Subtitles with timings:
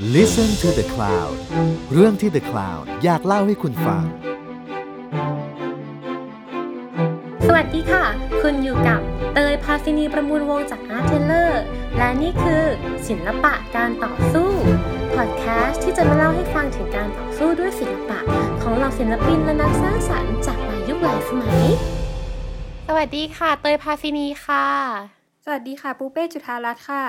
[0.00, 1.34] Listen to the Cloud
[1.92, 4.04] เรื่องที่ The Cloud อยากเล่าให้คุณฟัง
[7.46, 8.04] สวัสดีค่ะ
[8.42, 9.00] คุณอยู่กับ
[9.34, 11.52] เตยพาซินีประมูลวงจาก Art Taylor
[11.98, 12.64] และนี่คือ
[13.08, 14.50] ศิลปะการต่อสู้
[15.14, 18.18] พอดแคสต์ที่จะมาเล่าให้ฟังถึงการต่อสู้ด้วยศิลปะ
[18.62, 21.62] ของเหล่าศิลปินและนักสร้างสรรค์จากหลายยุคหลายสมัย
[22.88, 24.66] สวัสดีค่ะ เตยพาซินีค่ะ
[25.44, 27.04] สวัสดีค่ะปูเป้จุธารัตน์ค่ะ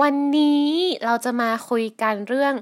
[0.00, 0.68] วันนี้
[1.04, 2.54] เราจะมาคุยกันเรื่อง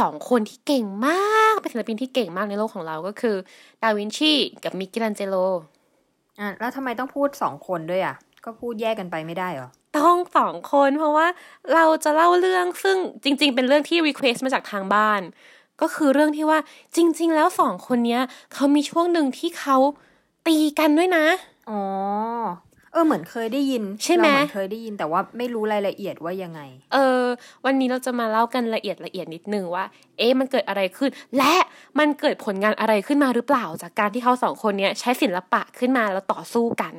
[0.00, 3.36] สองคนที่เก่งมาก เป็นศิลปินที่เก่งมากในโลกของเราก็คือ
[3.82, 4.32] ดาวินชี
[4.64, 5.36] กับมิเกลันเจโล
[6.40, 11.26] อะแล้วทำไมต้องพูดสองคนด้วยอะ ก็พูดแยกกันไปไม่ได้เหรอ ต้องสองคนเพราะว่า
[11.74, 15.20] เราจะเล่าเรื่องซึ่งจริง ๆ เป็นเรื่องที่ request มาจากทางบ้าน
[15.80, 16.58] ก็คือเรื่องที่ว่า
[16.96, 19.76] จริง ๆ แล้วสองคนเนี้ยเขามีช่วงหนึ่งที่เขา
[20.46, 21.26] ตีกันด้วยนะ
[21.70, 21.80] อ๋อ
[22.92, 26.60] เออเหมือนเคยได้ยิน ใช่ไหมเราเหมือนเคยได้ยินแต่ว่าไม่รู้รายละเอียดว่ายังไง
[26.92, 27.22] เออ
[27.64, 29.84] วันนี้เราจะมาเล่ากันละเอียดละเอียดนิดนึงว่า
[30.18, 31.54] เอ๊ะมันเกิดอะไรขึ้น และ
[31.98, 36.94] มันเกิดผลงานอะไรขึ้นมาหรือเปล่า จากการที่เขาสองคนเนี้ยใช้ศิลปะขึ้นมาแล้วต่อสู้กัน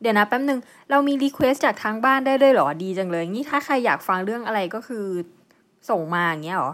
[0.00, 5.06] เดี๋ยวนะแป๊บนึงเรามีรีเควสจากทางบ้านได้ด้วยเหรอดีจังเลยงี้ถ้าใครอยากฟังเรื่องอะไรก็คือ
[5.90, 6.72] ส่งมาอย่างเงี้ยเหรอ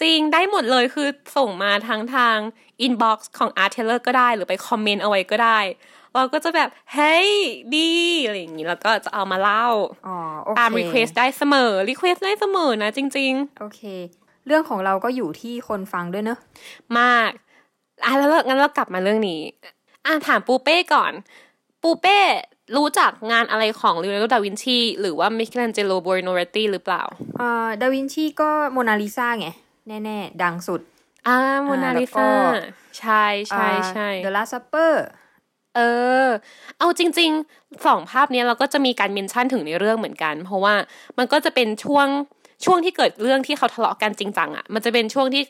[0.00, 2.36] จริงได้หมดเลยคือส่งมาทั้งทาง
[2.80, 5.58] inbox ของ Art Teller ก็ได้ หรือไปคอมเมนต์เอาไว้ก็ได้
[6.14, 7.30] เราก็จะแบบ เฮ้ย
[7.76, 7.90] ดี
[8.24, 9.66] อะไรอย่างนี้ แล้วก็จะเอามาเล่า
[10.06, 13.80] อ๋อโอเคตาม Request ได้เสมอ Request ได้เสมอนะจริงโอเค
[14.46, 17.30] เรื่องของเราก็อยู่ที่คนฟังด้วยเนอะๆมาก
[18.04, 19.40] อะแล้วเรางั้นเรากลับมาเรื่องนี้
[20.06, 21.12] อะถามปูเป้ก่อน
[21.82, 22.18] ปูเป้
[22.76, 27.02] รู้จักงานอะไรของลีโอนาร์โด ดาวินชี หรือว่ามิเคลันเจโล บูโอนาร์โรตีหรือเปล่า
[27.38, 29.48] เอ่อดาวินชีก็โมนาลิซาไง
[30.04, 30.80] แน่ ๆ ดังสุด
[31.28, 32.30] อ่าโมนาลิแล้วก็ซา
[32.98, 35.04] ใช่ใช่ใช่ The Last Supper
[35.76, 35.80] เอ
[36.24, 36.28] อ
[36.78, 40.74] เอาจริงๆสองภาพเนี้ยเราก็จะมีการ mention ถึงในเรื่องเหมือนกัน เพราะว่า
[41.18, 42.06] มันก็จะเป็นช่วง
[42.64, 45.42] ช่วงที่เกิดเรื่องที่เขาทะเลาะกันจริงจังอะ่ะ มันจะเป็นช่วงที่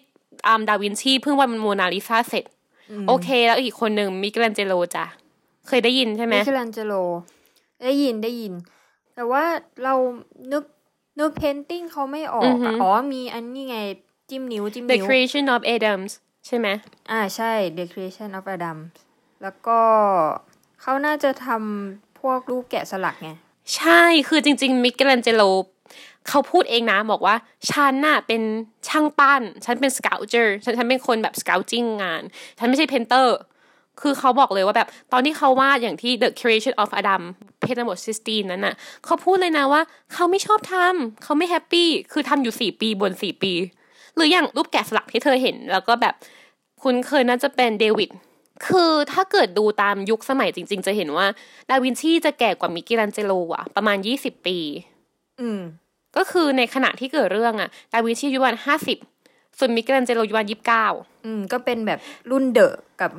[0.48, 2.44] อามดาวินชีเพิ่งวาดโมนาลิซาเสร็จ
[3.08, 5.04] โอเค แล้วอีกคนหนึ่งมิเกลันเจโลจ้ะ
[5.68, 6.94] เคยได้ยินใช่ไหมมิเคลันเจโล
[7.84, 8.52] ได้ยินได้ยิน
[9.14, 9.44] แต่ว่า
[9.84, 9.94] เรา
[10.52, 10.64] นึก
[11.20, 13.78] นึก painting เขาไม่ออกอะอ๋อมีอันนี้ไง
[14.30, 16.10] จิ้มนิ้วจิ้ม The นิ้ว Creation of Adam
[16.46, 16.68] ใช่ไหม
[17.10, 18.78] อ่าใช่ The Creation of Adam
[19.42, 19.80] แล้วก็
[20.80, 23.30] เขาน่าจะทำพวกรูปแกะสลักไง
[23.76, 25.42] ใช่คือจริง ๆ มิเกลันเจโล
[26.28, 27.36] เขาพูดเองนะบอกว่า
[27.70, 28.42] ฉันน่ะเป็น
[28.88, 32.22] ช่างปั้น ฉันเป็น sculptor ฉันฉันเป็นคนแบบ sculpting งาน
[32.58, 33.36] ฉันไม่ใช่ painter
[34.00, 37.22] คือเขาบอกเลยว่าแบบตอนที่เขาวาดอย่างที่ The Creation of Adam
[37.60, 38.74] เพจทั้งหมดซิสตีนนั้นน่ะ
[39.04, 39.82] เขาพูดเลยนะว่า
[40.12, 43.79] เขาไม่ชอบทำเขาไม่แฮปปี้คือทำอยู่สี่ปีบนสี่ปีห
[44.20, 46.14] รืออย่างรูปแกะสลักที่เธอเห็น แล้วก็แบบ
[46.82, 48.10] คุณเคยน่าจะเป็นเดวิด
[48.66, 51.26] คือถ้าเกิดดูตามยุคสมัยจริง ๆ จะเห็นว่า
[51.70, 54.58] ดาวินชีจะแก่กว่ามิเกลันเจโลอะประมาณยี่สิบปี
[55.40, 55.60] อืม
[56.16, 58.98] ก็คือในขณะที่เกิดเรื่องอะดาวินชีอายุประมาณห้าสิบ
[59.58, 60.86] ส่วนมิเกลันเจโลอายุประมาณยี่สิบเก้า
[61.24, 61.98] อืม ก็เป็นแบบ
[62.30, 63.10] รุ่นเดอะกับ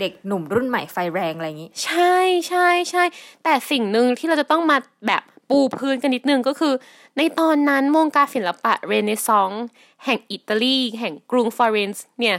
[0.00, 2.16] เด็กหนุ่มรุ่นใหม่ไฟแรงอะไรอย่างนี้ ใช่
[2.48, 3.04] ใช่ใช่
[3.44, 4.76] แต่สิ่งหนึ่งที่เราจะต้องมา
[5.06, 6.74] แบบ ปูพื้นกันนิดนึงก็คือ
[7.16, 9.64] ในตอนนั้นวงการศิลปะเรเนซองส์
[10.04, 12.36] แห่งอิตาลี แห่งกรุงฟลอเรนซ์เนี่ย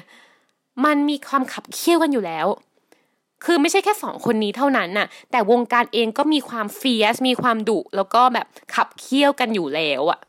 [0.86, 2.48] มันมีความขับเคี่ยวกันอยู่แล้ว
[3.46, 10.20] คือไม่ใช่แค่สองคนนี้เท่านั้นน่ะ แต่วงการเองก็มีความ fierce มีความดุ แล้วก็แบบขับเคี่ยวกันอยู่แล้วอะ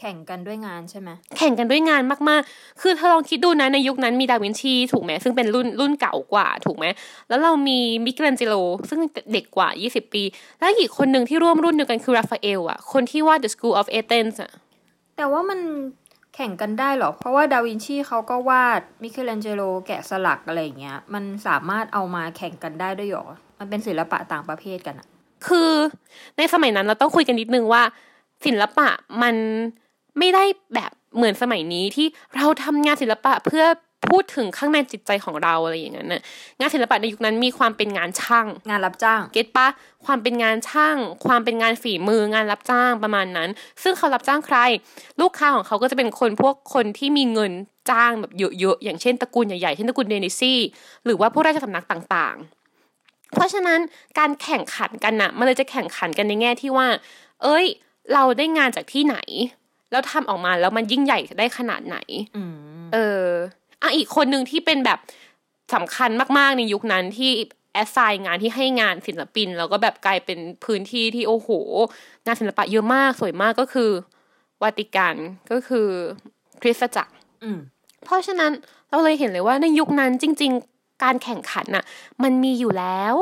[0.00, 6.84] แข่งกันด้วยงานใช่ไหมแข่งกันด้วยงานมากๆ คือเธอลองคิดดูนะในยุคนั้นมีดาวินชีถูกไหมซึ่งเป็นรุ่นรุ่นเก่ากว่าถูกไหม
[7.28, 8.54] แล้วเรามีมิเกลันเจโล
[8.90, 9.00] ซึ่ง
[9.32, 10.22] เด็กกว่า 20 ปี
[10.58, 14.50] แล้วอีกคนหนึ่งที่ร่วมรุ่นเดียวกันคือราฟาเอลอะคนที่วาด The School of Athens อะ
[15.16, 15.60] แต่ว่ามัน
[16.34, 23.26] แข่งกันได้เหรอ เพราะว่าดาวินชีเขาก็วาดมิเคลันเจโลแกะสลักอะไรอย่างเงี้ย มันสามารถเอามาแข่งกันได้ด้วยเหรอ
[23.58, 25.06] มันเป็นศิลปะต่างประเภทกันอะ
[25.46, 25.70] คือ
[26.36, 27.82] ในสมัยนั้นเราต้องคุยกันนิดนึงว่า
[28.46, 28.88] ศิลปะ
[29.22, 29.34] มัน
[30.18, 30.44] ไม่ได้
[30.74, 32.06] แบบเหมือนสมัยนี้ที่
[32.36, 33.64] เราทำงานศิลปะเพื่อ
[34.08, 36.22] พูดถึงข้างในจิตใจของเราอะไรอย่างนั้นน่ะ
[36.58, 39.66] งานศิลปะในยุคนั้นมีความเป็นงานช่าง งานรับจ้าง เก็ตปะ
[40.06, 43.48] ความเป็นงานช่าง ความเป็นงานฝีมืองานรับจ้างประมาณนั้น
[43.82, 44.58] ซึ่งเขารับจ้างใคร
[45.20, 47.52] ลูกค้าของเขาก็จะเป็นคนพวกคนที่มีเงิน
[47.90, 50.58] จ้างแบบเยอะๆอย่างเช่นตระกูลใหญ่ๆเช่นตระกูลเดนิซี่
[51.04, 53.80] หรือว่าผู้ราชสำนักต่างๆ เพราะฉะนั้น
[54.18, 56.88] การแข่งขันกันน่ะมันเลยจะแข่งขันกันในแง่ที่ว่า
[57.42, 57.66] เอ้ย
[58.12, 59.16] เราได้งานจากที่ไหน
[59.90, 61.96] แล้วทำออกมาแล้วมันยิ่งใหญ่ได้ขนาดไหน
[62.36, 62.54] อืม
[62.92, 63.26] เออ
[63.82, 64.98] อะอีกคนหนึ่งที่เป็นแบบ
[65.74, 67.30] สำคัญมากๆในยุคนั้นที่
[67.72, 71.50] แอสไซน์งานที่ให้งานศิลปิน แล้วก็แบบกลายเป็นพื้นที่ที่โอ้โห
[72.26, 73.90] งานศิลปะเยอะมากสวยมากก็คือ
[74.62, 75.16] วาติกัน
[75.52, 75.88] ก็คือ
[76.60, 77.58] คริสตจักรอืม
[78.04, 78.52] เพราะฉะนั้น
[78.90, 81.84] เราเลยเห็นเลยว่าในยุคนั้นจริง ๆ การแข่งขันน่ะ
[82.22, 83.14] มันมีอยู่แล้ว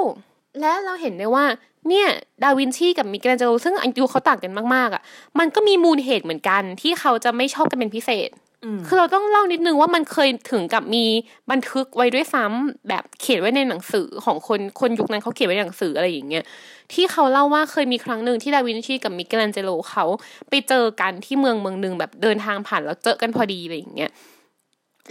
[0.61, 1.45] และเราเห็นได้ว่า
[1.89, 2.09] เนี่ย
[2.43, 5.03] ดาวินชีกับมิเกลแองเจโลซึ่งอายุเขาต่างกันมากๆอะ
[5.39, 8.31] มันก็มีมูลเหตุเหมือนกัน ที่เขาจะไม่ชอบกันเป็นพิเศษ
[8.65, 11.05] อืมคือเราต้องเล่านิดนึงว่ามันเคยถึงกับมี
[11.51, 16.45] บันทึกไว้ด้วยซ้ำแบบเขียนไว้ในหนังสือของคนคนยุคนั้นเขาเขียนไว้ในหนังสืออะไรอย่างเงี้ย
[16.93, 20.05] ที่เขาเล่าว่าเคยมีครั้งหนึ่งที่ดาวินชีกับมิเกลแองเจโลเขา
[20.49, 24.11] ไปเจอกันที่เมืองเมืองหนึ่งแบบเดินทางผ่านแล้วเจอกันพอดีอะไรอย่างเงี้ย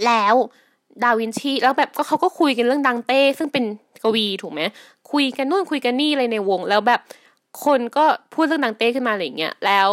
[0.05, 0.35] แล้ว
[1.03, 3.65] ดาวินชีแล้วแบบก็เขาก็คุยกันเรื่องดังเต้ ซึ่งเป็น
[4.03, 4.61] กวีถูกไหม
[5.11, 7.01] คุยกันนู่นคุยกันนี่อะไรในวง แล้วแบบ
[7.65, 9.89] คนก็พูดเรื่องดังเต้ขึ้นมาอะไรเงี้ยแล้ว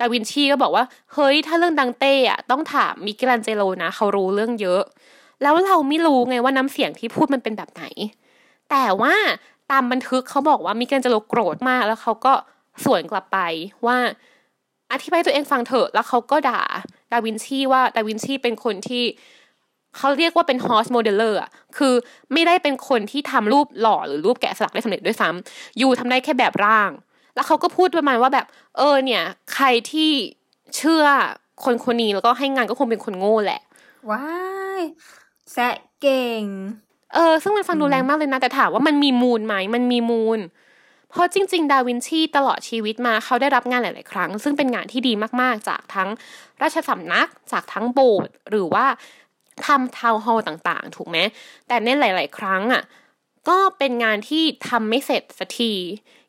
[0.00, 0.84] ดาวินชีก็บอกว่า
[1.14, 4.82] เฮ้ยถ้าเรื่องดังเต้อะต้องถามมิกลแองเจโลนะเขารู้เรื่องเยอะ
[5.42, 7.84] แล้วเราไม่รู้ไงว่าน้ำเสียงที่พูดมันเป็นแบบไหน
[8.70, 9.14] แต่ว่า
[9.70, 12.32] ตามบันทึกเขาบอกว่ามิกลแองเจโลโกรธมาก แล้วเขาก็
[12.84, 13.38] สวนกลับไป
[13.86, 13.96] ว่า
[14.92, 16.62] อธิบายตัวเองฟังเถอะ แล้วเขาก็ด่า
[17.12, 19.04] ดาวินชีว่าดาวินชีเป็นคนที่
[19.98, 21.94] เขาเรียกว่าเป็น horse modeller อะคือ
[22.32, 26.90] ไม่ได้เป็นคนที่ทำรูปหล่อหรือรูปแกะสลักได้สำเร็จด้วยซ้ำ you ทำได้แค่แบบร่าง
[27.34, 28.46] แล้วเขาก็พูดประมาณว่าแบบ
[28.76, 29.22] เออเนี่ย
[29.54, 30.10] ใครที่
[30.76, 31.04] เชื่อ
[31.64, 33.60] คนคนนี้แล้วก็ให้งานก็คงเป็นคนโง่แหละ
[34.10, 34.24] ว้า
[34.80, 34.82] ย
[35.52, 36.42] แซะเก่ง
[37.14, 40.38] เออ ซึ่งมันฟังดูแรงมากเลยนะ แต่ถามว่ามันมีมูลไหมมันมีมูล
[41.10, 46.08] เพราะจริง ๆ ดาวินชีตลอดชีวิตมาเขาได้รับงานหลาย ๆ ครั้ง ซึ่งเป็นงานที่ดีมากๆ จากทั้ง
[46.62, 48.86] ราชสำนัก จากทั้งโบสถ์หรือว่า
[49.66, 51.18] ทำทาวน์ฮอลต่างๆ ถูกไหม
[51.68, 52.82] แต่ในหลาย ๆ ครั้งอะ
[53.48, 55.72] ก็เป็นงานที่ทำไม่เสร็จสักที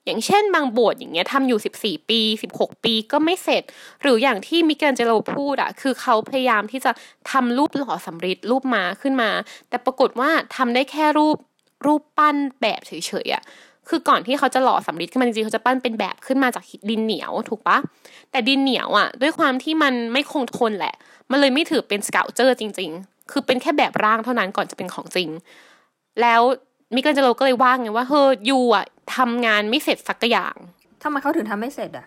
[0.05, 2.21] อย่างเช่นบางโบสถ์อย่างเงี้ยทำอยู่ 14 ปี
[2.53, 3.63] 16 ปีก็ไม่เสร็จ
[4.01, 6.91] หรืออย่างที่มิเกลแองเจโลพูดอะคือเขาพยายามที่จะ
[7.31, 9.29] ทำรูปหล่อสำริดรูปม้าขึ้นมา
[9.69, 11.37] แต่ปรากฏว่าทำได้แค่รูป
[11.85, 12.91] รูปปั้นแบบเฉ
[13.25, 13.43] ยๆอะ
[13.89, 17.77] คือก่อนที่เขาจะหล่อสำริดขึ้นมาจริงๆเขาจะปั้นเป็นแบบขึ้นมาจากดินเหนียวถูกปะ
[18.31, 20.95] แต่ดินเหนียวอะด้วยความที่มันไม่คงทนแหละ
[21.31, 25.29] มันเลยไม่ถือเป็นสเกลเจอร์จริง ๆ คือเป็นแค่แบบร่างเท่านั้นก่อนจะเป็นของจริง
[26.21, 26.41] แล้ว
[26.95, 28.85] มิเกลแองเจโลก็เลยว่าไงว่าเฮ้ยยูอะ
[29.15, 30.55] ทำงานไม่เสร็จสักอย่าง
[31.03, 32.05] ทำไมเขาถึงทำไม่เสร็จอะ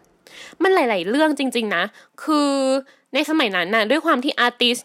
[0.63, 1.85] มันหลาย ๆ เรื่องจริง ๆ นะ
[2.23, 2.51] คือ
[3.15, 4.79] ในสมัยนั้นน่ะด้วยความที่อาร์ติส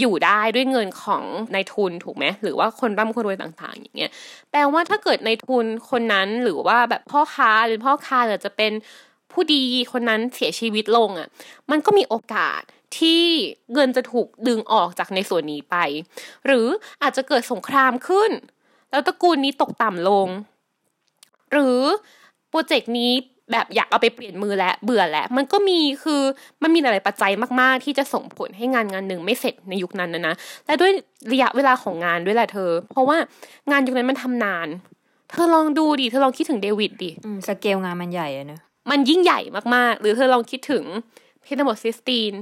[0.00, 1.22] อยู่ได้ด้วยเงินของ
[1.54, 4.10] นายทุนถูกไหมหรือว่าคนร่ำคนรวยต่าง ๆ อย่างเงี้ย
[4.50, 8.72] แปลว่าถ้าเกิดนายทุนคนนั้นหรือว่าแบบพ่อค้าหรือพ่อค้าหรือจะเป็น
[9.32, 9.62] ผู้ดี
[9.92, 11.28] คนนั้นเสียชีวิตลงอะ
[11.70, 12.62] มันก็มีโอกาส
[12.98, 13.22] ที่
[13.72, 15.76] เงินจะถูกดึงออกจากในส่วนนี้ไป
[16.46, 16.66] หรือ
[17.02, 18.30] อาจจะเกิดสงครามขึ้น
[18.90, 20.28] แล้วตระกูลนี้ตกต่ำลง
[21.52, 21.80] หรือ
[22.50, 23.12] โปรเจกต์นี้
[23.52, 26.22] แบบอยากเอาไปเปลี่ยนมือแล้วเบื่อแล้ว มันก็มีคือ
[26.62, 30.34] มันมีหลายๆปัจจัยมาก ๆ ที่จะส่งผลให้งานงานหนึ่งไม่เสร็จในยุคนั้นนะนะ
[30.66, 30.90] และด้วย
[31.32, 33.16] ระยะเวลาของงานด้วยแหละเธอ เพราะว่า
[33.70, 34.68] งานยุคนั้นมันทำนาน
[35.30, 39.40] เธอลองดูดิเธอลองคิดถึงเดวิดดิอืมสเกลงานมันใหญ่อะเนอะมันยิ่งใหญ่
[39.74, 40.84] มากๆ หรือเธอลองคิดถึง
[41.42, 42.32] เพดานซิสตีน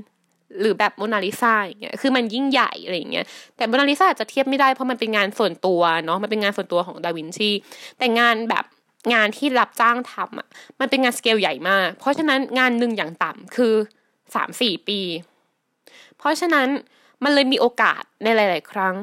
[0.60, 3.26] หรือแบบโมนาลิซาอย่างเงี้ยคือมันยิ่งใหญ่อะไรอย่างเงี้ย
[3.56, 7.50] แต่โมนาลิซาอาจจะเทียบไม่ได้เพราะมันเป็นงานส่วนตัวเนาะมันเป็นงานส่วนตัวของดาวินชี
[7.98, 8.64] แต่งานแบบ
[9.14, 10.48] งานที่รับจ้างทำอะ
[10.80, 13.74] มันเป็นงานสเกลใหญ่มาก เพราะฉะนั้นงานหนึ่งอย่างต่ำคือ
[14.34, 15.00] สามสี่ปี
[16.18, 16.68] เพราะฉะนั้น
[17.24, 18.94] มันเลยมีโอกาสในหลาย ๆ ครั้ง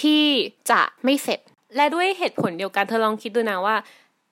[0.00, 0.24] ที่
[0.70, 1.40] จะไม่เสร็จ
[1.76, 3.76] และด้วยเหตุผลเดียวกันเธอลองคิดดูนะว่า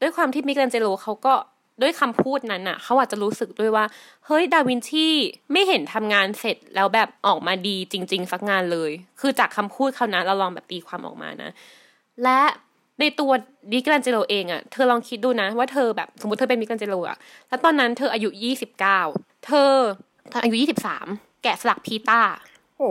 [0.00, 1.34] ด้วยความที่มิกลแองเจโลเขาก็
[1.82, 3.84] ด้วยคำพูดนั้นน่ะเขาอาจจะรู้สึกด้วยว่า
[4.26, 5.08] เฮ้ยดาวินชี
[5.52, 8.90] ไม่เห็นทำงานเสร็จแล้วแบบออกมาดีจริง ๆ สักงานเลย
[9.20, 11.50] คือจากคำพูดเขานะเราลองแบบตีความออกมานะ
[12.22, 12.40] และ
[13.00, 13.30] ในตัว
[13.72, 17.16] มิกลแองเจโลเองอะ่ะเธอลองคิดดูนะ ว่าเธอแบบสมมติเธอเป็นมิกลแองเจโลอะ่ะ
[17.48, 19.00] แล้วตอนนั้นเธออายุยี่สิบเก้า
[19.46, 19.74] เธอ
[20.32, 21.06] ตอนอายุยี่สิบสาม
[21.42, 22.22] แกะสลักพีตา
[22.78, 22.90] โอ้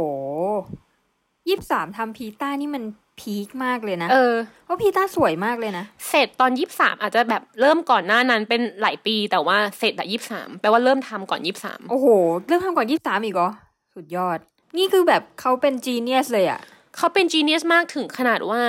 [1.47, 2.83] ยี่สิบสามทำพีตานี่มัน
[3.19, 4.35] พีคมากเลยนะ เออ
[4.66, 12.07] เพราะพีต้าสวยมากเลยนะ เสร็จตอนยี่สามอาจจะแบบเริ่มก่อนหน้านั้นเป็นหลายปีแต่ว่าเสร็จอะยี่สามแปลว่าเริ่มทำก่อนยี่สามโอ้โห
[12.47, 13.49] เริ่มทำก่อนยี่สิบสามอีกเหรอ
[13.95, 14.40] สุดยอด
[14.78, 16.61] นี่คือแบบเขาเป็น genius เลยอะ
[16.97, 18.61] เขาเป็น genius มากถึงขนาดว่า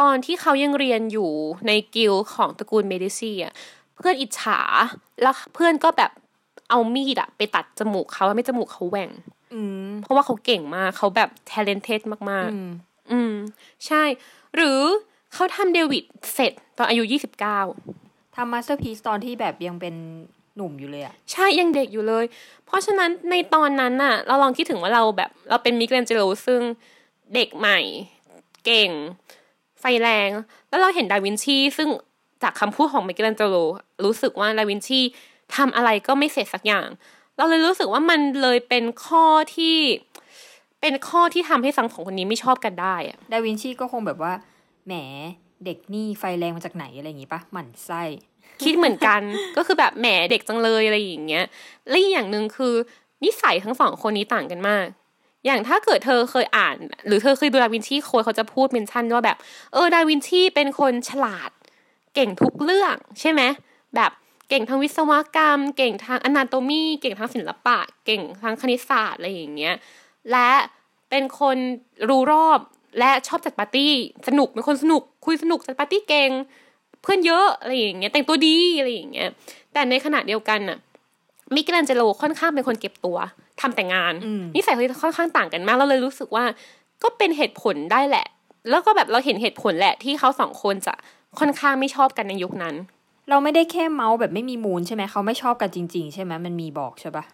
[0.00, 1.30] ตอนที่เขายังเรียนอยู่
[1.66, 3.52] ในกิลด์ของตระกูลเมดิซีอะ
[3.96, 4.60] เพื่อนอิจฉา
[5.22, 6.10] แล้วเพื่อนก็แบบ
[6.70, 9.10] เอามีดอะไปตัดจมูกเขาไม่จมูกเขาแหว่ง
[9.54, 13.34] อืมเพราะว่าเขาเก่งมากเขาแบบ talented มากอืมๆ อืม
[13.86, 14.02] ใช่
[14.56, 14.80] หรือ
[15.34, 17.02] เขาทำเดวิดเสร็จตอนอายุ
[17.70, 19.94] 29ทำ masterpiece ตอนที่แบบยังเป็น
[20.56, 22.24] หนุ่มอยู่เลยอะใช่ยังเด็กอยู่เลย
[22.66, 26.60] เพราะฉะนั้นในตอนนั้นน่ะ เราลองคิดถึงว่าเราแบบเราเป็นมิเกลแองเจโลซึ่ง
[27.34, 27.78] เด็กใหม่
[28.64, 28.90] เก่ง
[29.80, 30.30] ไฟแรง
[30.68, 31.88] แล้วเราเห็นดาวินชีซึ่ง
[32.42, 33.56] จากคำพูดของมิเกลแองเจโล
[34.04, 35.00] รู้สึกว่าดาวินชี
[35.56, 36.88] ทำอะไรก็ไม่เสร็จสักอย่าง
[37.36, 39.24] เราเลยรู้สึกว่ามันเลยเป็นข้อ
[39.56, 39.76] ที่
[40.80, 44.32] เป็นข้อที่ทำให้ทั้งสองคนนี้ไม่ชอบกันได้อะดาวินชีก็คงแบบว่า
[44.86, 44.92] แหม
[45.64, 48.02] เด็กนี่ไฟแรงมาจากไหนอะไรอย่างงี้ปะหมั่นไส้
[48.64, 49.20] คิดเหมือนกัน
[49.56, 51.44] ก็คือแบบแหมเด็กจังเลยอะไรอย่างเงี้ย
[51.88, 52.74] และอีกอย่างหนึ่งคือ
[53.24, 54.86] นิสัยทั้งสองคนนี้ต่างกันมาก
[55.46, 59.36] อย่างถ้าเกิดเธอเคยอ่าน หรือเธอเคยดู Da Vinci Code เขาจะพูด mention ว่าแบบ
[59.72, 61.50] เออดาวินชีเป็นคนฉลาด
[62.14, 63.42] เก่งทุกเรื่อง ใช่ไหม
[63.96, 64.10] แบบ
[64.48, 69.74] เก่งทางวิศวกรรม เก่งทาง anatomy เก่งทางศิลปะ เก่งทางคณิตศาสตร์อะไรอย่างเงี้ย
[70.32, 70.50] และ
[71.10, 71.56] เป็นคน
[72.08, 72.60] รู้รอบ
[72.98, 73.92] และชอบจัดปาร์ตี้
[74.28, 76.30] สนุกเป็นคนสนุก คุยสนุกจัดปาร์ตี้เก่ง
[77.02, 79.30] เพื่อนเยอะอะไรอย่างเงี้ยแต่งตัวดีอะไรอย่างเงี้ย
[79.72, 80.78] แต่ในขณะเดียวกันน่ะ
[81.54, 83.16] มิเกลแองเจโลค่อนข้างเป็นคนเก็บตัว
[83.60, 86.44] ทำแต่งานอืมนิสัยเขาจะค่อนข้างต่างกันมากเราเลยรู้สึกว่า
[87.02, 88.26] ก็เป็นเหตุผลได้แหละ
[88.70, 90.94] แล้วก็แบบเราเห็นเหตุผลแหละที่เขาสองคนจะ
[91.38, 92.74] ค่อนข้างไม่ชอบกันในยุคนั้น
[93.28, 97.24] เราไม่ได้แค่เมาส์แบบไม่มีมูลใช่ไหมเขาไม่ชอบกันจริง ๆ ใช่ไหมมันมีบอกใช่ปะ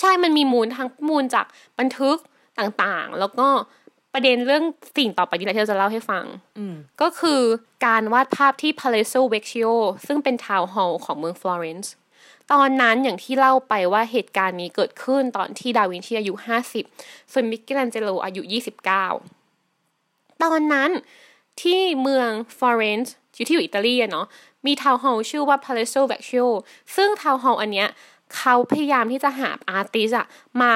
[0.00, 1.46] ใช่มันมีมูลทั้งมูลจาก
[1.78, 2.16] บันทึก
[2.58, 3.48] ต่างๆ แล้วก็
[4.14, 4.64] ประเด็นเรื่อง
[4.96, 6.24] สิ่งต่อไปนี้แหละที่เราจะเล่าให้ฟัง
[6.58, 7.40] อืมก็คือ
[7.86, 9.72] การวาดภาพที่ Palazzo Vecchio
[10.06, 11.92] ซึ่งเป็น town hall ของเมืองฟลอเรนซ์
[12.52, 16.34] ตอนนั้นอย่างที่เล่าไปว่าเหตุการณ์นี้เกิดขึ้นตอนที่ดาวินชีอายุ
[16.84, 18.42] 50 ส่วนมิเกลแองเจโลอายุ
[19.42, 20.90] 29 ตอนนั้น
[21.62, 24.26] ที่เมืองฟลอเรนซ์อยู่ที่อยู่อิตาลีอะเนาะ
[24.66, 26.46] มี town hall ชื่อว่า Palazzo Vecchio
[26.96, 27.88] ซึ่ง town hall อันเนี้ย
[28.36, 30.26] เขาพยายามที่จะหา artist อะ
[30.62, 30.74] มา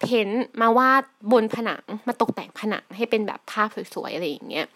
[0.00, 4.66] paint มาวาดบนผนังมาตกแต่งผนังให้เป็นแบบภาพสวยๆอะไรอย่างเงี้ย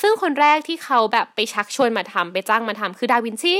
[0.00, 3.58] ซึ่งคนแรกที่เขาแบบไปชักชวนมาทำไปจ้างมาทำคือดาวินชี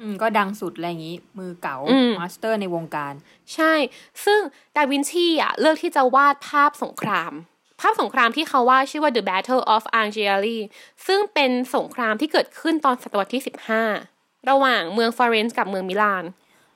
[0.00, 3.14] อืมก็ดังสุดอะไรอย่างนี้ มือเก๋าอืม master ในวงการ
[3.54, 3.72] ใช่
[4.24, 4.40] ซึ่ง
[4.76, 7.32] ดาวินชีอะเลือกที่จะวาดภาพสงคราม
[7.80, 10.58] ภาพสงครามที่เขาวาดชื่อว่า The Battle of Anghiari
[11.06, 13.42] ซึ่งเป็นสงครามที่เกิดขึ้นตอนศตวรรษที่
[13.94, 16.24] 15 ระหว่างเมืองฟลอเรนซ์กับเมืองมิลาน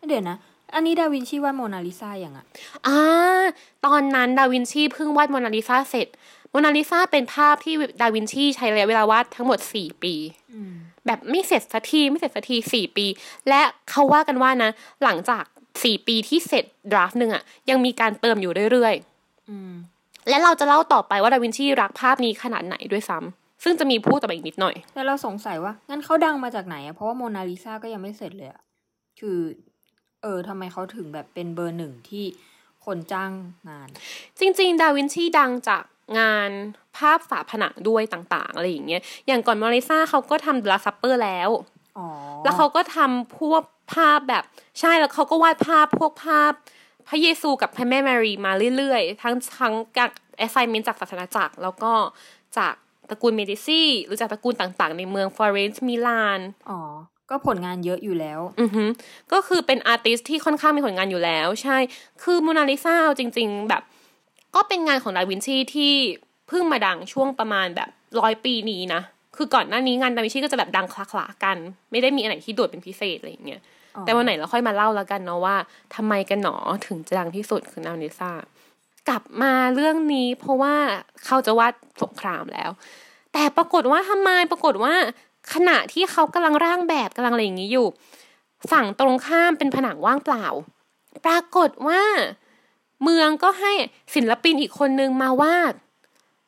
[0.08, 0.38] เดี๋ยวนะ
[0.74, 2.46] อันนี้ดาวินชีวาดโมนาลิซาอย่างอะ
[2.86, 3.42] อ่า
[3.86, 6.08] ตอนนั้นดาวินชีเพิ่งวาดโมนาลิซาเสร็จ
[6.50, 10.14] โมนาลิซาเป็นภาพที่ดาวินชีใช้ระยะเวลาวาดทั้งหมด4ปี
[10.54, 10.72] อืม
[11.06, 13.06] แบบไม่เสร็จสักทีไม่เสร็จสักทีสี่ปี
[13.48, 13.60] และ
[13.90, 14.70] เขาว่ากันว่านะ
[15.04, 15.44] หลังจาก
[15.84, 18.94] สี่ปีที่เสร็จ draft หนึ่งอะยังมีการเติมอยู่เรื่อย
[19.50, 28.60] อืมๆและเราจะเล่าต่อไปว่าดาวินชีรักภาพนี้ขนาดไหนด้วยซ้ำซึ่งจะมีพูดต่อไปอีกนิดหน่อยแต่เราสงสัยว่างั้นเขาดังมาจากไหนอะเพราะว่าโมนาลิซาก็ยังไม่เสร็จเลยอะ
[29.20, 29.38] คือ
[30.22, 32.24] เออทำไมเขาถึงแบบเป็นเบอร์หนึ่งที่
[32.84, 33.32] คนจ้าง
[33.68, 33.88] งาน
[34.40, 35.82] จริง ๆ ดาวินชีดังจาก
[36.18, 36.50] งาน
[36.96, 41.50] ภาพฝาผนังด้วยต่างๆ อะไรอย่างเงี้ย อย่างก่อนโมนาลิซาเขาก็ทำ The Last Supper แล้ว
[41.98, 42.06] อ๋อ
[42.44, 43.62] แล้วเขาก็ทำพวก
[43.92, 44.44] ภาพแบบ
[44.80, 46.52] ใช่แล้วเขาก็วาดภาพพวกภาพ
[47.08, 51.92] พระเยซูกับพระแม่มารีมาเรื่อยๆ ทั้งทั้งจากassignment จากศาสนาจักร แล้วก็
[52.58, 52.74] จาก
[53.10, 56.80] ตระกูลเมดิซีหรือจากตระกูลต่างๆ ในเมืองฟลอเรนซ์มิลานอ๋อ
[57.32, 58.84] ก็ผลงานเยอะอยู่แล้ว อือฮึ
[59.32, 61.78] ก็คือเป็น artist ที่ค่อนข้างมีผลงานอยู่แล้ว ใช่
[62.22, 63.82] คือโมนาลิซาเอาจริง ๆ แบบ
[64.54, 65.92] ก็เป็นงานของดาวินชีที่
[66.48, 67.88] เพิ่งมาดังช่วงประมาณแบบ
[68.20, 69.00] ร้อยปีนี้นะ
[69.36, 71.56] คือก่อนหน้านี้งานดาวินชีก็จะแบบดังคละๆกัน
[71.90, 73.60] ไม่ได้มีอะไรที่โดดเป็นพิเศษอะไรอย่างเงี้ย
[73.96, 75.56] อ๋อแต่วันไหนเราค่อยมาเล่าแล้วกันเนาะว่า
[75.94, 78.32] ทำไมกันหนอถึงจะดังที่สุดคือนาวินซ่า
[79.08, 80.74] กลับมาเรื่องนี้เพราะว่า
[81.24, 81.72] เขาจะวาด
[82.02, 82.70] สงครามแล้ว
[83.32, 84.94] แต่ปรากฏว่าทำไมปรากฏว่า
[85.52, 87.86] ขณะที่เขากำลังร่างแบบกำลังอะไรอย่างนี้อยู่
[88.70, 90.46] ฝั่งตรงข้ามเป็นผนังว่างเปล่า
[91.24, 92.02] ปรากฏว่า
[93.02, 93.72] เมืองก็ให้
[94.14, 95.74] ศิลปินอีกคนนึงมาวาด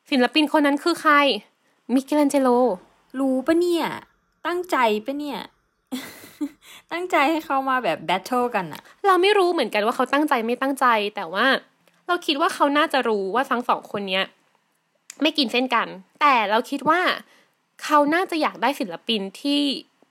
[0.09, 1.15] ศิลปินคนนั้นคือใคร
[1.93, 2.49] มิเกลแองเจโล
[3.19, 3.85] รู้ปะเนี่ย
[4.45, 5.39] ตั้งใจปะเนี่ย
[6.91, 10.85] ตั้งใจให้เขามาแบบ battle กันอะเราไม่รู้เหมือนกันว่าเขาตั้งใจไม่ตั้งใจ
[11.15, 11.45] แต่ว่า
[12.07, 14.25] เราคิดว่าเขาน่าจะรู้ว่าทั้งสองคนเนี้ย
[15.21, 15.87] ไม่กินเส้นกัน
[16.21, 16.99] แต่เราคิดว่า
[17.83, 19.61] เขาน่าจะอยากได้ศิลปินที่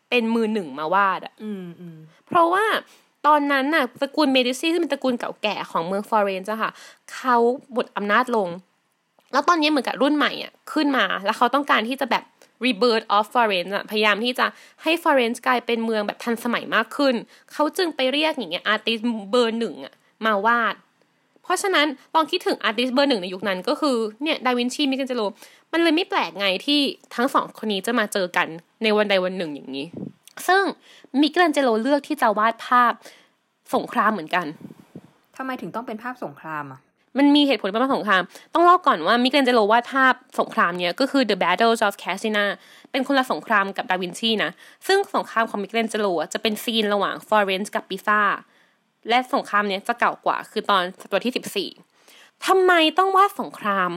[0.08, 2.64] เป็นมือหนึ่งมาวาดอะอืมอืมเพราะว่า
[3.26, 6.70] ตอนนั้นน่ะตระกูลเมดิซีซึ่งเป็นตระกูลเก่าแก่ของเมืองฟลอเรนซ์อะค่ะ
[7.14, 7.36] เขา
[7.76, 8.48] หมดอำนาจลง
[9.32, 12.24] แล้วตอนนี้เหมือนกับรุ่นใหม่อะขึ้นมา แล้วเขาต้องการที่จะแบบ
[12.64, 14.46] rebirth of Florence อะพยายามที่จะ
[14.82, 17.14] ให้ Florence กลายเป็นเมืองแบบทันสมัยมากขึ้น
[17.52, 18.98] เขาจึงไปเรียกอย่างเงี้ย artist
[19.30, 19.94] เบอร์หนึ่งอะ
[20.26, 20.74] มาวาด
[21.44, 25.22] เพราะฉะนั้นลองคิดถึง artist เบอร์หนึ่งในยุคนั้นก็คือเนี่ยดาวินชีมิเกลแองเจโล
[25.72, 26.80] มันเลยไม่แปลกไงที่
[27.14, 28.46] ทั้งสองคนนี้จะมาเจอกัน
[28.82, 29.86] ในวันใดวันหนึ่งอย่างนี้
[30.48, 30.62] ซึ่ง
[31.20, 32.92] มิเกลแองเจโลเลือกที่จะวาดภาพ
[33.74, 34.46] สงครามเหมือนกัน
[35.36, 36.80] ทำไมถึงต้องเป็นภาพสงครามอะ
[37.18, 38.22] มันมีเหตุผลเป็นสงคราม
[38.54, 42.44] ต้องเล่าก่อนว่ามิเกลันเจโลวาดภาพสงครามเนี้ยก็คือ The Battles of Cascina
[42.90, 44.50] เป็นคนละสงครามกับดาวินชีนะ
[44.86, 48.20] ซึ่งสงครามของมิเกลันเจโลอะจะเป็น scene ระหว่างฟลอเรนซ์กับปิซ่า
[49.08, 53.90] และสงครามเนี้ยจะเก่ากว่า คือตอนศตวรรษที่14ทำไมต้องวาดสงคราม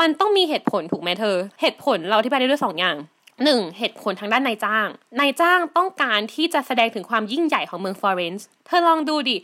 [0.00, 2.96] มันต้องมีเหตุผลถูกไหมเธอ เหตุผลเราอธิบายได้ด้วยสองอย่าง
[3.44, 4.88] หนึ่งเหตุผลทางด้านนายจ้าง
[5.20, 9.36] นายจ้างต้องการที่จะแสดงถึงความยิ่งใหญ่ของเมืองฟลอเรนซ์ เธอลองดูดิ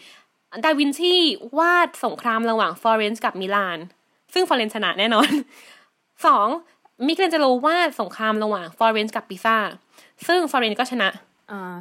[0.64, 1.14] ดาวินชี
[1.58, 3.78] วาดสงครามระหว่างฟลอเรนซ์กับมิลาน
[4.32, 5.30] ซึ่งฟลอเรนซ์ชนะแน่นอน
[6.26, 6.46] สอง
[7.06, 9.56] มิเกลันเจโลวาดสงครามระหว่างฟลอเรนซ์กับปิซ่า
[10.26, 11.08] ซึ่งฟลอเรนซ์ก็ชนะ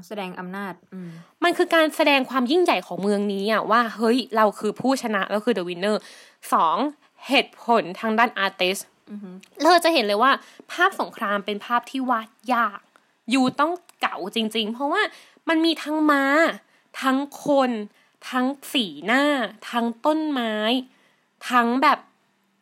[0.07, 1.09] แสดงอำนาจอืม
[1.43, 5.97] มันคือการแสดงความยิ่งใหญ่ของเมืองนี้อะว่าเฮ้ยเราคือผู้ชนะเราคือ the winner
[6.53, 6.77] สอง
[7.27, 8.77] เหตุผลทางด้าน artist
[9.61, 10.31] เราจะเห็นเลยว่า
[10.71, 12.81] ภาพสงครามเป็นภาพที่วาดยาก
[13.31, 15.01] อยู่ต้องเก่าจริง ๆ เพราะว่า
[15.49, 16.23] มันมีทั้งม้า
[17.01, 17.71] ทั้งคน
[18.29, 19.23] ทั้งสีหน้า
[19.69, 20.55] ทั้งต้นไม้
[21.49, 21.99] ทั้งแบบ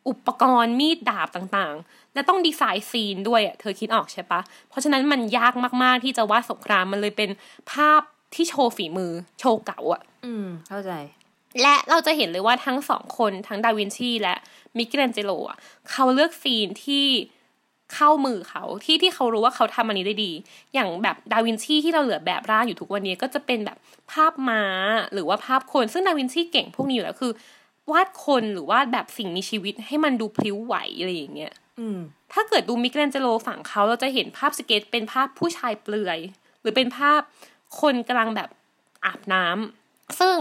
[0.08, 5.52] อุปกรณ์มีดดาบต่างๆ และต้องดีไซน์ซีนด้วยอะเธอคิดออกใช่ปะเพราะฉะนั้นมันยาก
[5.82, 7.30] มากๆที่จะวาดสงครามมันเลยเป็น
[7.72, 8.00] ภาพ
[8.34, 10.92] ที่โชว์ฝีมือ โชว์เก่าอะอืม เข้าใจ
[11.62, 14.36] และเราจะเห็นเลยว่าทั้งสองคนทั้งดาวินชีและ
[14.76, 15.58] มิเกล a นเจโลอะ
[15.90, 17.06] เขาเลือกซีนที่
[17.94, 20.32] เข้ามือเขาที่ที่เขารู้ว่าเขาทำอันนี้ได้ดี
[20.74, 23.78] อย่างแบบดาวินชีที่เราเหลือแบบร่างอยู่ทุกวันนี้ก็จะเป็นแบบ
[24.12, 24.62] ภาพม้า
[25.12, 27.32] หรือว่าภาพคน ซึ่งดาวินชีเก่งพวกนี้อยู่แล้วคือ
[27.92, 31.98] วาดคนหรือวาดแบบสิ่งมีชีวิตให้มันดูพลิ้วไหวอะไรอย่างเงี้ยอืม
[32.32, 36.18] ถ้าเกิดดูมิเกล a นเจโลฝั่งเขาเราจะเห็นภาพสเก็ตเป็นภาพผู้ชายเปลือย
[36.60, 37.20] หรือเป็นภาพ
[37.80, 38.48] คนกำลังแบบ
[39.04, 40.36] อาบน้ำซึ่ง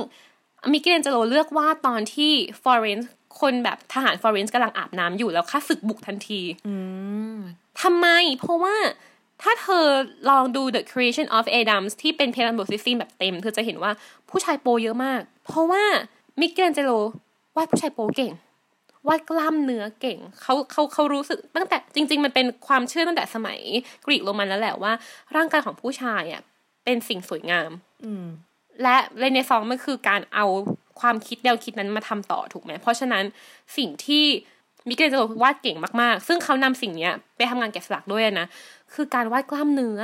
[0.71, 2.31] มิเกล a นเจโลเลือกวาดตอนที่
[2.63, 6.75] ฟลอเรนซ์คนแบบทหารฟลอเรนซ์กำลังอาบน้ำอยู่แล้วข้าศึกบุกทันทีอื
[7.35, 7.37] ม
[7.81, 8.07] ทำไม
[8.39, 8.75] เพราะว่า
[9.41, 9.85] ถ้าเธอ
[10.29, 13.91] ลองดู The Creation of Adams ที่เป็นเพดานโบสถ์ซิสทีนแบบเต็ม เธอจะเห็นว่า
[14.29, 15.83] ผู้ชายโปเยอะมาก เพราะว่า
[16.39, 16.91] มิเกล a นเจโล
[17.59, 18.33] วาดผู้ชายโปเก่ง
[19.07, 23.59] วาดกล้ามเนื้อเก่งเขาเขาเขารู้สึกตั้งแต่จริง ๆ มันเป็นความเชื่อตั้งแต่สมัย
[24.05, 24.93] กรีกโรมันแล้วแหละว่า
[25.35, 26.41] ร่างกายของผู้ชายอะ
[26.83, 27.69] เป็นสิ่งสวยงาม
[28.05, 28.25] อืม
[28.83, 30.45] และเรเนซองส์มันคือการเอา
[30.99, 33.23] ความคิดแนวคิดนั้นมาทำต่อถูกไหมเพราะฉะนั้น
[33.77, 34.25] สิ่งที่
[34.87, 38.47] มิเกลเจโรวาดเก่งมากๆ ซึ่งเขานำสิ่งเนี้ยไปทำงานแกะสลักด้วยนะ
[38.93, 39.99] คือการวาดกล้ามเนื้อ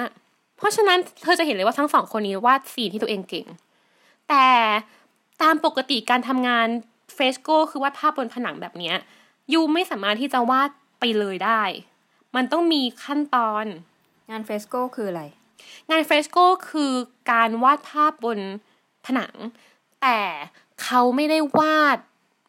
[0.57, 3.47] เพราะฉะนั้นเธอจะเห็นเลยว่าทั้งสองคนนี้วาดสีนที่ตัวเองเก่ง
[4.29, 4.47] แต่
[5.41, 6.67] ตามปกติการทำงาน
[7.13, 8.95] เฟรสโกคือวาดภาพบนผนังแบบเนี้ย
[9.53, 10.69] ยูไม่สามารถที่จะวาด
[11.00, 11.63] ไปเลยได้
[12.35, 13.65] มันต้องมีขั้นตอน
[14.29, 15.24] งาน fresco คืออะไร
[15.91, 16.38] งาน fresco
[16.69, 16.93] คือ
[17.31, 18.39] การวาดภาพบน
[19.05, 19.33] ผนัง
[20.01, 20.19] แต่
[20.83, 21.97] เขาไม่ได้วาด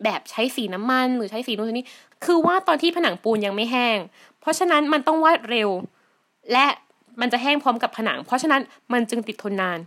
[0.04, 1.88] แบบใช้สีน้ำมันหรือใช้สีนู่นนี่
[2.24, 3.98] คือวาดตอนที่ผนังปูนยังไม่แห้ง
[4.40, 5.70] เพราะฉะนั้นมันต้องวาดเร็ว
[6.52, 6.66] และ
[7.20, 9.78] มันจะแห้งพร้อมกับผนัง เพราะฉะนั้นมันจึงติดทนนาน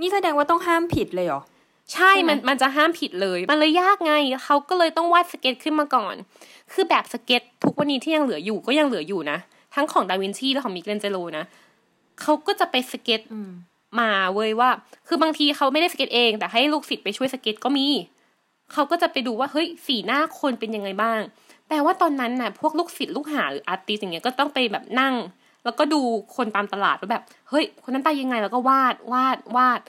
[0.00, 1.40] นี่แสดงว่าต้องห้ามผิดเลยเหรอ
[1.92, 4.14] ใช่มันมันจะห้ามผิดเลย มันเลยยากไง
[4.44, 6.14] เขาก็เลยต้องวาดสเก็ตช์ขึ้นมาก่อน
[6.72, 9.38] คือแบบสเก็ตช์ทุกวันนี้ที่ยังเหลืออยู่ก็ยังเหลืออยู่นะ
[9.74, 11.44] ทั้งของดาวินชีและของมิเกล a นเจโลนะ
[12.20, 13.50] เขาก็จะไปสเก็ตช์อืม
[14.00, 14.70] มาเว้ยว่า
[15.08, 17.86] คือบางทีเขาไม่ได้สเก็ตช์เอง แต่ให้ลูกศิษย์ไปช่วยสเก็ตช์ก็มี
[18.72, 21.20] เขาก็จะไปดูว่าเฮ้ยสีหน้าคนเป็นยังไงบ้าง
[21.68, 25.14] แปลว่าตอนนั้นน่ะ พวกลูกศิษย์ลูกหาหรือ artist อย่างเงี้ยก็ต้องไปแบบนั่ง
[25.64, 26.00] แล้วก็ดู
[26.36, 29.80] คนตามตลาดว่าแบบ เฮ้ย คนนั้นตายยังไงแล้วก็วาดวาดวาด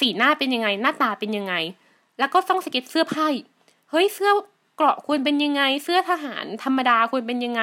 [0.00, 1.54] สีหน้าเป็นยังไง หน้าตาเป็นยังไง
[2.18, 3.46] แล้วก็ต้องสเก็ตช์เสื้อผ้าอีก
[3.90, 4.30] เฮ้ยเสื้อ
[4.76, 7.62] เกราะควรเป็นยังไง เสื้อทหารธรรมดาควรเป็นยังไง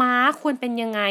[0.00, 1.02] ม้าควรเป็นยังไง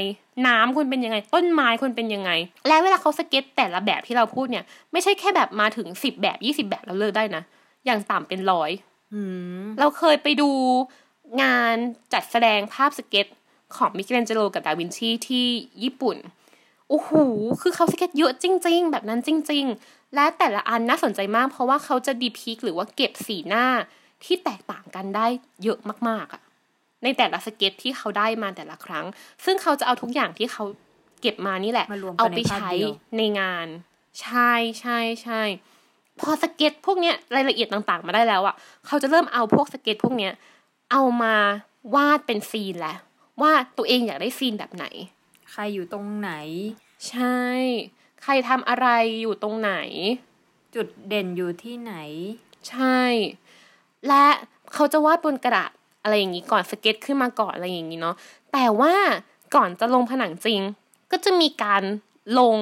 [0.48, 2.32] น้ำควรเป็นยังไง ต้นไม้ควรเป็นยังไง
[2.67, 7.43] และเวลาเขาสเก็ตช์แต่ละแบบที่เราพูดเนี่ย ไม่ใช่แค่แบบมาถึงสิบแบบยี่สิบแบบแล้วเลิกได้นะ
[7.86, 8.72] อย่างต่ำเป็นร้อย
[9.13, 9.22] อื
[9.62, 10.50] มเราเคยไปดู
[11.41, 11.76] งาน
[12.13, 13.28] จัดแสดงภาพสเก็ต
[13.76, 15.45] ของมิเกล a นเจโลกับดาวินชีที่
[15.84, 16.17] ญี่ปุ่น
[16.89, 17.12] โอ้โห
[17.62, 23.65] คือเขาสเก็ตช์เยอะจริง ๆ แบบนั้นจริง ๆ และแต่ละอันน่าสนใจมาก เพราะว่าเขาจะ depict หรือว่าเก็บสีหน้า
[24.24, 25.28] ที่แตกต่างกันได้
[25.63, 26.41] เยอะมากๆอะ
[27.04, 29.06] ในแต่ละสเก็ตช์ที่เขาได้มาแต่ละครั้ง
[29.45, 30.63] ซึ่งเขาจะเอาทุกอย่างที่เขา
[31.22, 33.67] เก็บมานี่แหละมารวมกันเอาไปในภาพใช้เดียวในงาน
[34.22, 35.41] ใช่ใช่ใช่
[36.19, 38.56] พอสเก็ตช์พวกเนี้ยรายละเอียดต่างๆ มาได้แล้วอะ
[38.88, 40.34] เขาจะเริ่มเอาพวกสเก็ตช์พวกเนี้ย
[40.91, 41.36] เอามา
[41.95, 42.95] วาดเป็น scene แหละ
[43.41, 44.86] ว่าตัวเองอยากได้ scene แบบไหน
[45.52, 46.32] ใครอยู่ตรงไหน
[47.10, 47.39] ใช่
[48.23, 48.88] ใครทำอะไร
[49.21, 49.73] อยู่ตรงไหน
[50.75, 51.93] จุดเด่นอยู่ที่ไหน
[52.69, 52.99] ใช่
[54.08, 54.25] และ
[54.73, 55.71] เขาจะวาดบนกระดาษ
[56.03, 58.15] อะไรอย่างนี้ก่อนสเก็ตช์ขึ้นมาก่อนอะไรอย่างนี้เนาะ
[58.51, 58.93] แต่ว่า
[59.55, 60.62] ก่อนจะลงผนังจริง
[61.12, 61.84] ก็จะมีการ
[62.39, 62.58] ลง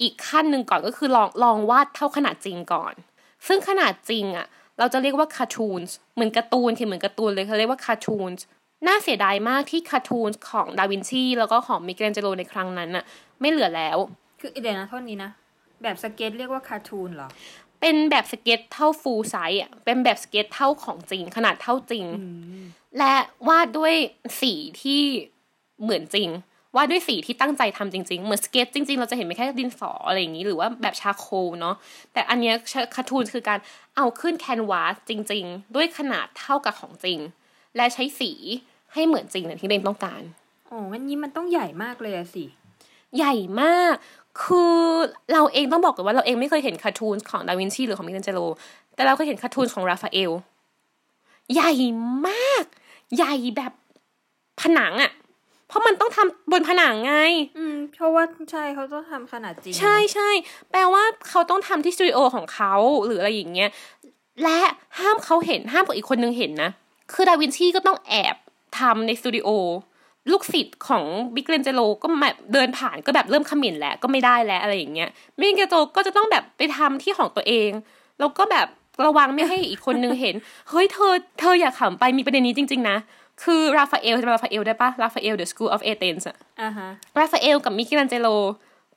[0.00, 2.94] อีกขั้นหนึ่งก่อนก็คือลองลองวาดเท่าขนาดจริงก่อน
[3.46, 4.46] ซึ่งขนาดจริงอะ่ะ
[4.78, 8.44] เราจะเรียกว่าคา r ทูนส์เหมือนการ์ตูนคือเหมือนการ์ตูนเลยเขาเรียกว่าคา r ทูนส์
[8.86, 13.04] น่าเสียดายมากที่คา r ทูนส์ของดาวินชีแล้วก็ของมิเกล a นเจโลในครั้งนั้นอะ
[13.40, 13.98] ไม่เหลือแล้ว
[14.44, 15.30] คือเดี๋ยวนะโทษนี้นะ
[15.82, 17.28] แบบสเก็ตช์เรียกว่าคาร์ตูนเหรอ
[17.80, 22.26] เป็นแบบสเก็ตช์เท่า full size อะ เป็นแบบสเก็ตช์เท่าของจริง ขนาดเท่าจริงอื
[22.60, 22.64] ม
[22.98, 23.14] และ
[23.48, 23.94] วาดด้วย
[24.40, 24.52] สี
[24.82, 25.00] ที่
[25.82, 26.28] เหมือนจริง
[26.76, 31.76] วาดด้วยสีที่ตั้งใจทำจริงๆ เหมือนสเก็ตช์จริงๆ เราจะเห็นไม่แค่ดินสออะไรอย่างนี้ หรือว่าแบบ charcoal เนาะ
[32.12, 32.54] แต่อันเนี้ย
[32.94, 33.58] คาร์ตูนคือการ
[33.96, 37.18] เอาขึ้น canvas จริง ๆ ด้วยขนาดเท่ากับของจริง
[37.76, 38.32] และใช้สี
[38.94, 40.22] ให้เหมือนจริงอย่างที่เราต้องการ
[40.66, 42.44] โอ้งั้นนี้มันต้องใหญ่มากเลยอะสิ
[43.16, 43.96] ใหญ่มาก
[44.42, 44.74] คือ
[45.32, 48.40] เราเองต้องบอกกันว่าเราเองไม่เคยเห็นคาร์ตูนของดาวินชีหรือของมิเกลันเจโล
[48.94, 50.32] แต่เราเคยเห็นคาร์ตูนของราฟาเอล
[51.52, 51.72] ใหญ่
[52.28, 52.64] มาก
[53.16, 53.72] ใหญ่แบบ
[54.60, 55.12] ผนังอะ่ะ
[55.68, 57.14] เพราะมันต้องทำบนผนังไง
[57.58, 60.30] อืม เพราะว่าใช่เขาต้องทำขนาดจริง ใช่ใช่
[60.70, 62.74] แปลว่าเขาต้องทำที่สตูดิโอของเขา
[63.06, 63.70] หรืออะไรอย่างเงี้ย
[64.42, 64.60] และ
[64.98, 66.70] ห้ามเขาเห็นห้ามกับอีกคนนึงเห็นนะ
[67.12, 68.36] คือดาวินชีก็ต้องแอบ
[68.78, 69.48] ทำในสตูดิโอ
[70.30, 75.08] ลูกศิษย์ของมิเกลันเจโลก็แบบเดินผ่านก็แบบเริ่มเขม่นแล้วก็ไม่ได้แล้วอะไรอย่างเงี้ย
[75.40, 77.70] มิกลันเจโลก็จะต้องแบบไปทำที่ของตัวเอง
[78.18, 78.66] แล้วก็แบบ
[79.06, 80.34] ระวังไม่ให้อีกคนนึงเห็น
[80.70, 82.96] เฮ้ยเธอ เธออย่าขำไปมีประเด็นนี้จริง ๆ นะ
[83.42, 88.28] คือราฟาเอลจะราฟาเอลได้ปะราฟาเอล The School of Athens อะอ่าฮะราฟาเอลกับมิเกลันเจโล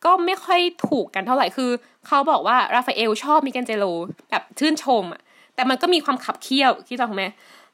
[0.05, 1.69] ก็ไม่ค่อยถูกกันเท่าไหร่คือ
[2.07, 3.85] เขาบอกว่าราฟาเอลชอบมิเกลันเจโล
[4.29, 5.21] แบบชื่นชมอะ
[5.55, 7.23] แต่มันก็มีความขับเคี่ยวคิดถูกไหม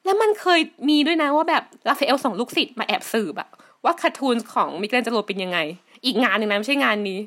[0.05, 3.49] แล้วมันเคยมีด้วยนะว่าแบบราฟาเอลส่งลูกศิษย์มาแอบสืบอะ
[3.85, 5.59] ว่าคาร์ตูนของมิเกลันเจโลเป็นยังไง
[6.05, 7.19] อีกงานหนึ่งนะไม่ใช่งานนี้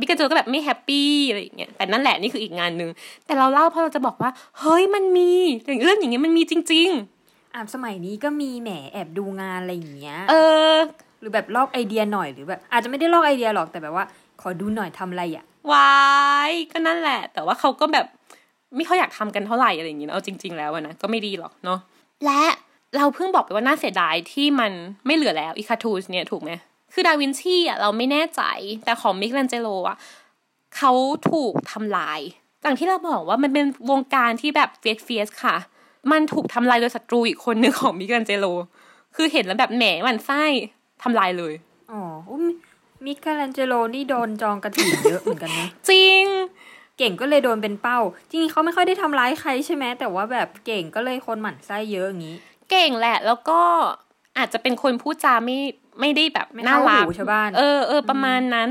[0.00, 2.90] มิเกลันเจโลก็แบบไม่ happy อะไรอย่างเงี้ยแต่นั่นแหละนี่คืออีกงานหนึ่ง
[3.26, 5.30] แต่เราเล่าเพราะเราจะบอกว่า เฮ้ยมันมี
[5.64, 6.90] เรื่องอย่างเงี้ยมันมีจริง
[7.56, 10.34] อ่าสมัยนี้ก็มีแหมแอบดูงานอะไรอย่างเงี้ยๆเอ
[10.72, 10.74] อ
[11.20, 14.04] หรือแบบลอกไอเดียหน่อยหรือแบบอาจจะไม่ได้ลอกไอเดียหรอกแต่แบบว่า
[14.40, 15.92] ขอดูหน่อยทำอะไรอะวา
[16.50, 18.06] ยก็นั่นแหละ แต่ว่าเขาก็แบบ
[18.76, 21.78] ไม่ค่อยอยากทำกันเท่าไหร่อะไรอย่างเงี้ยเอาจริง ๆ แล้วอะนะก็ไม่ดีหรอกเนาะ
[22.24, 22.44] และ
[22.96, 24.72] เราเพิ่งบอกไปว่าน่าเสียดายที่มัน
[25.06, 26.50] ไม่เหลือแล้วอี cartoons เนี่ยถูกไหม
[26.92, 28.42] คือดาวินชีอะเราไม่แน่ใจ
[28.84, 29.96] แต่ของมิก e ล a เจโลอะ
[30.76, 30.92] เขา
[31.30, 32.20] ถูกทำลาย
[32.62, 35.56] อย่างที่เราบอกว่ามันเป็นวงการที่แบบ fierce fierce ค่ะ
[36.12, 38.46] มันถูกทำลายโดยศัตรูอีกคนหนึ่งของมิก e ล a เจโล
[39.16, 40.44] คือเห็นแล้วแบบแหมหมันไส้
[41.02, 41.54] ทำลายเลย
[41.92, 42.46] อ๋ออุ๊ย
[43.04, 46.24] มิเกลันเจโลนี่โดนจองกระถิ่นเยอะเหมือนกันนะ จริง
[46.98, 52.36] เก่งก็เลยโดนเป็นเป้า จริงๆเขาไม่ค่อยได้ทำร้ายใครใช่ไหมแต่ว่าแบบเก่งก็เลยคนหมั่นไส้เยอะอย่างนี้
[52.70, 53.60] เก่งแหละ แล้วก็
[54.38, 55.58] อาจจะเป็นคนพูดจาไม่
[56.00, 58.68] ไม่ได้แบบไม่น่าเข้ารูหูชาวบ้านเออเออประมาณนั้น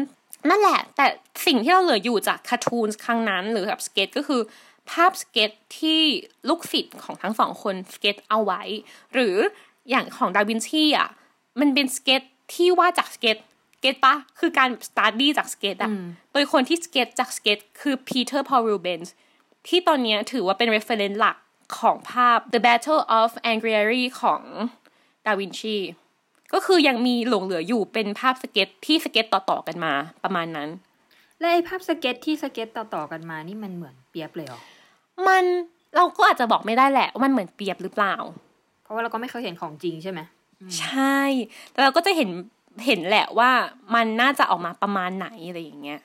[0.49, 1.05] นั่นแหละ แต่
[1.45, 4.41] สิ่งที่เราเหลืออยู่จาก cartoon ครั้งนั้นหรือแบบสเก็ตช์ก็คือ
[4.89, 6.01] ภาพสเก็ตช์ที่
[6.49, 8.62] ลูกศิษย์ของทั้งสองคนสเก็ตช์เอาไว้
[9.13, 9.36] หรือ
[9.89, 11.09] อย่างของดาวินชีอะ
[11.59, 12.21] มันเป็นสเก็ตช์
[12.53, 13.38] ที่วาดจากสเก็ต
[13.83, 15.89] ช์ get ปะคือการ study จากสเก็ตช์อะ
[16.33, 19.13] โดยคนที่สเก็ตช์จากสเก็ตช์คือปีเตอร์พอลรูเบนส์
[19.67, 21.37] ที่ตอนเนี้ยถือว่าเป็น reference หลัก
[21.79, 24.41] ของภาพ The Battle of Anghiari ของ
[25.25, 25.77] ดาวินชี
[26.53, 29.93] ก็คือยังมีหลงเหลืออยู่เป็นภาพสเก็ตช์ที่สเก็ตช์ต่อๆกันมา
[30.23, 30.69] ประมาณนั้น
[31.39, 34.59] และไอภาพสเก็ตช์ที่สเก็ตช์ต่อๆกันมานี่มันเหมือนเปี๊ยบเลยเหรอ
[35.27, 35.43] มัน
[35.95, 38.15] เราก็อาจจะบอกไม่ได้แหละว่ามันเหมือนเปี๊ยบหรือเปล่า
[38.83, 40.19] เพราะว่าเราก็ไม่เคยเห็นของจริงใช่ไหม
[40.79, 41.19] ใช่
[41.71, 42.29] แต่เราก็จะเห็น
[42.86, 43.51] เห็นแหละว่า
[43.95, 46.01] มันน่าจะออกมาประมาณไหนอะไรอย่างเงี้ย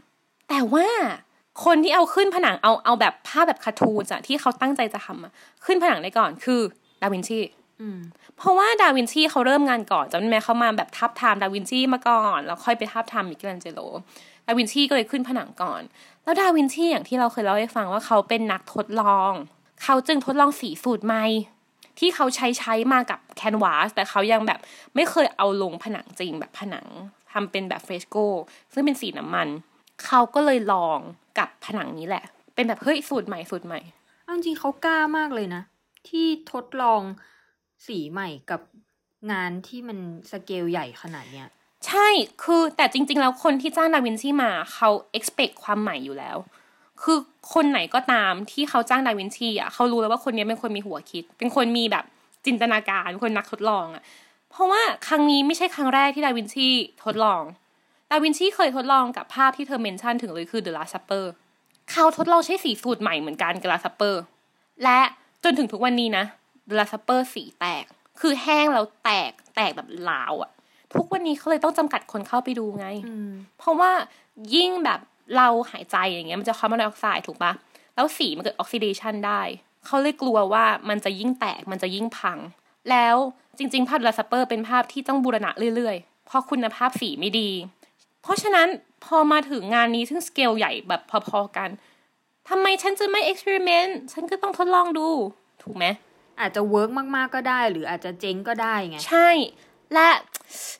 [0.49, 0.87] แต่ว่า
[1.65, 5.33] คนที่เอาขึ้นผนังเอาเอาแบบภาพแบบ cartoon อะที่เขาตั้งใจจะทำอะ
[5.65, 6.61] ขึ้นผนังได้ก่อนคือ
[7.03, 7.39] ดาวินชี
[7.81, 7.99] อืม
[8.37, 13.81] เพราะว่าดาวินชีเขาเริ่มงานก่อนจำได้ไหมเขามาแบบทาบทามดาวินชีมาก่อนแล้วค่อยไปทาบทามมิเกลันเจโล
[14.47, 15.83] ดาวินชีก็เลยขึ้นผนังก่อน
[16.23, 19.33] แล้วดาวินชีอย่างที่เราเคยเล่าให้ฟังว่าเขาเป็นนักทดลอง
[19.83, 21.25] เขาจึงทดลองสีสูตรใหม่
[21.99, 24.61] ที่เขาใช้ใช้มากับ canvas แต่เขายังแบบ
[24.95, 26.87] ไม่เคยเอาลงผนังจริงแบบผนัง
[27.33, 28.17] ทำเป็นแบบเฟรสโก
[28.73, 29.49] ซึ่งเป็นสีน้ำมัน
[30.07, 30.99] เขาก็เลยลอง
[31.39, 33.81] กับผนังนี้แหละ เป็นแบบเฮ้ยสูตรใหม่สูตรใหม่
[34.25, 35.63] เอาจริงๆเขากล้ามากเลยนะ
[36.09, 37.01] ที่ทดลอง
[37.87, 38.61] สีใหม่กับ
[39.33, 39.99] งานที่มัน
[40.31, 41.49] สเกลใหญ่ขนาดเนี้ย
[41.87, 42.09] ใช่
[42.43, 46.37] คือแต่จริง ๆ แล้วคนที่จ้างดาวินชีมาเขา expect ความใหม่อยู่แล้ว
[47.03, 47.19] คือ
[47.55, 52.05] คนไหนก็ตามที่เขาจ้างดาวินชีอะเขารู้แล้วว่าคนนี้เป็นคนมีหัวคิด เป็นคนมีแบบ
[52.47, 54.03] จินตนาการเป็นคนนักทดลองอะ
[54.51, 56.69] เพราะว่าครั้งนี้ไม่ใช่ครั้งแรกที่ดาวินชี
[57.05, 57.43] ทดลอง
[58.11, 61.25] ดาวินชีเคยทดลองกับภาพที่เธอ mention ถึงเลยคือ The Last Supper
[61.91, 64.15] เขาทดลองใช้สีสูตรใหม่เหมือนกันกับ Last Supper
[64.85, 65.01] และ
[65.45, 66.25] จนถึงทุกวันนี้นะ
[66.69, 67.85] The Last Supper สีแตก
[68.21, 70.51] คือแห้งแล้วแตกแตกแบบลาวอะ
[70.95, 73.91] ทุกวันนี้เขาเลยต้องจำกัดคนเข้าไปดูไงอืมเพราะว่า
[74.55, 75.01] ยิ่งแบบ
[75.37, 77.53] เราหายใจอย่างเงี้ยมันจะคาร์บอนไดออกไซด์ถูกปะ
[77.95, 79.43] แล้วสีมันเกิดออกซิเดชันได้
[79.87, 82.39] เขาเลยกลัวว่ามันจะยิ่งแตกมันจะยิ่งพัง
[82.91, 83.17] แล้ว
[83.59, 87.51] จริง ๆ ภาพ Last Supper เป็นภาพที่ต้องบูรณะเรื่อยๆ เพราะคุณภาพสีไม่ดี
[88.23, 88.69] เพราะฉะนั้น
[89.05, 91.71] พอมาถึงงานนี้ซึ่งสเกลใหญ่แบบพอๆกัน
[92.49, 95.09] ทำไมฉันจะไม่ experiment ฉันก็ต้องทดลองดู
[95.63, 95.85] ถูกไหม
[96.41, 99.29] อาจจะ work มากๆก็ได้ หรืออาจจะเจ๊งก็ได้ไง ใช่
[99.95, 100.09] และ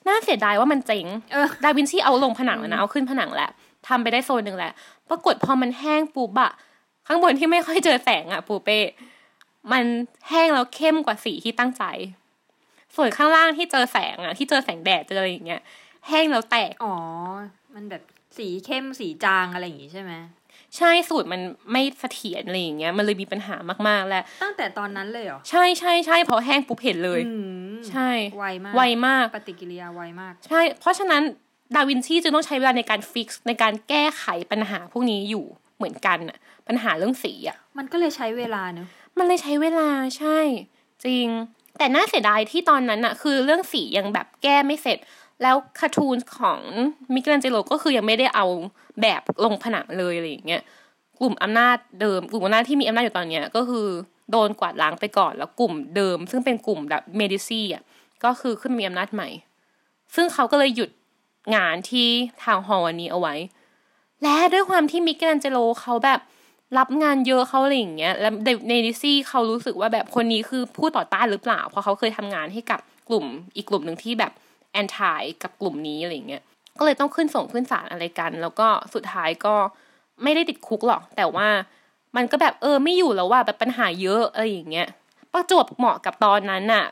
[0.07, 3.51] น่าเสียดายว่ามันเจ๊งเออดาวินชีเอาลงผนังแล้วนะเอาขึ้นผนังแล้ว
[3.89, 4.73] ทำไปได้โซนหนึ่งแล้ว
[5.11, 6.53] ปรากฏพอมันแห้งปุ๊บอะ
[7.07, 8.79] ข้างบนที่ไม่ค่อยเจอแสงอะปูเป้
[9.73, 9.85] มัน
[10.29, 11.85] แห้งแล้วเข้มกว่าสีที่ตั้งใจ
[12.97, 15.63] ส่วนข้างล่างที่เจอแสงอะที่เจอแสงแดดเจออะไรอย่างเงี้ย
[16.09, 16.97] แห้งแล้วแตก อ๋อ
[17.75, 18.03] มันแบบ
[18.37, 20.13] สีเข้มสีจางอะไรอย่างงี้ใช่ไหม
[20.77, 21.41] ใช่สูตรมัน
[21.73, 23.57] ไม่เสถียรอะไรอย่างเงี้ย มันเลยมีปัญหา
[23.89, 27.33] มากๆแล้วตั้งแต่ตอนนั้นเลยเหรอ ใช่ใช่ใช่พอแห้งปุ๊บเห็นเลยอื
[27.77, 31.23] มใช่ไวมากไวมากปฏิกิริยาไวมาก ใช่ เพราะฉะนั้น
[31.75, 35.45] ดาวินชีจึงต้องใช้เวลาในการฟิกซ์ในการแก้ไขปัญหาพวกนี้อยู่
[35.77, 40.39] เหมือนกันน่ะปัญหาเรื่องสีอะมันก็เลยใช้เวลาเนอะมันเลยใช้เวลาใช่
[41.05, 41.27] จริง
[41.79, 44.99] แต่น่าเสียดายที่ตอนนั้นอะคือเรื่องสียังแบบแก้ไม่เสร็จ
[45.43, 46.61] แล้วคาร์ตูนของ
[47.15, 48.47] มิเกลันเจโลก็คือยังไม่ได้เอา
[49.03, 50.63] แบบลงผนังเลยอะไรอย่างเงี้ย
[51.21, 53.87] กลุ่มอำนาจเดิม กลุ่มอำนาจที่มีอำนาจอยู่ตอนเนี้ยก็คือ
[54.31, 57.83] โดนกวาดล้างไปก่อนแล้วกลุ่มเดิม ซึ่งเป็นกลุ่มแบบเมดิซี่อะ
[58.25, 59.29] ก็คือขึ้นมามีอำนาจใหม่
[60.15, 60.91] ซึ่งเขาก็เลยหยุด
[61.55, 62.09] งานที่
[62.45, 63.35] ทางฮอลวันนี้เอาไว้
[64.23, 66.21] และด้วยความที่มิเกลแองเจโลเขาแบบ
[66.79, 68.33] รับงานเยอะเขาอะไรอย่างเงี้ย แล้ว
[68.69, 73.25] ในดิซี่เขารู้สึกว่าแบบคนนี้คือผู้ต่อต้านหรือเปล่า เพราะเขาเคยทำงานให้กับกลุ่ม
[73.57, 74.33] อีกกลุ่มหนึ่งที่แบบ
[74.73, 76.43] แอนทายกับกลุ่มนี้อะไรเงี้ย
[76.79, 79.55] ก็เลยต้องขึ้นส่งขึ้นศาลอะไรกัน แล้วก็สุดท้ายก็
[80.23, 81.49] ไม่ได้ติดคุกหรอก แต่ว่า
[82.17, 84.89] มันก็แบบเออไม่อยู่แล้วว่าแบบปัญหาเยอะอะไรอย่างเงี้ย
[85.33, 86.85] ประจวบเหมาะกับตอนนั้นน่ะ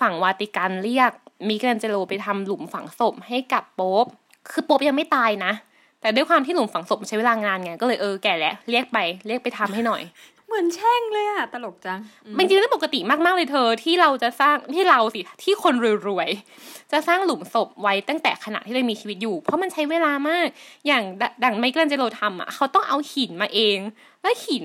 [0.00, 1.12] ฝั่งวาติกันเรียก
[1.48, 4.06] มิเกลแองเจโลไปทำหลุมฝังศพให้กับโป๊ป
[4.50, 5.52] คือโป๊ปยังไม่ตายนะ
[6.00, 10.02] แต่ด้วยความที่หลุมฝังศพใช้เวลางานไงก็เลยเออแก่แล้วเรียกไปเรียกไปทำให้หน่อย
[10.46, 12.00] เหมือนแช่งเลยอะตลกจัง
[12.38, 15.74] มันจริงๆแล้วปกติมากๆเลยเธอที่เราจะสร้างที่เราสิที่คน
[16.08, 20.48] รวยๆจะสร้างหลุมศพไว้ตั้งแต่ขณะที่เรามีชีวิตอยู่ เพราะมันใช้เวลามาก
[20.86, 21.02] อย่าง
[21.44, 23.78] ดังมิเกลันเจโลทำอะเขาต้องเอาหินมาเอง
[24.22, 24.64] แล้วหิน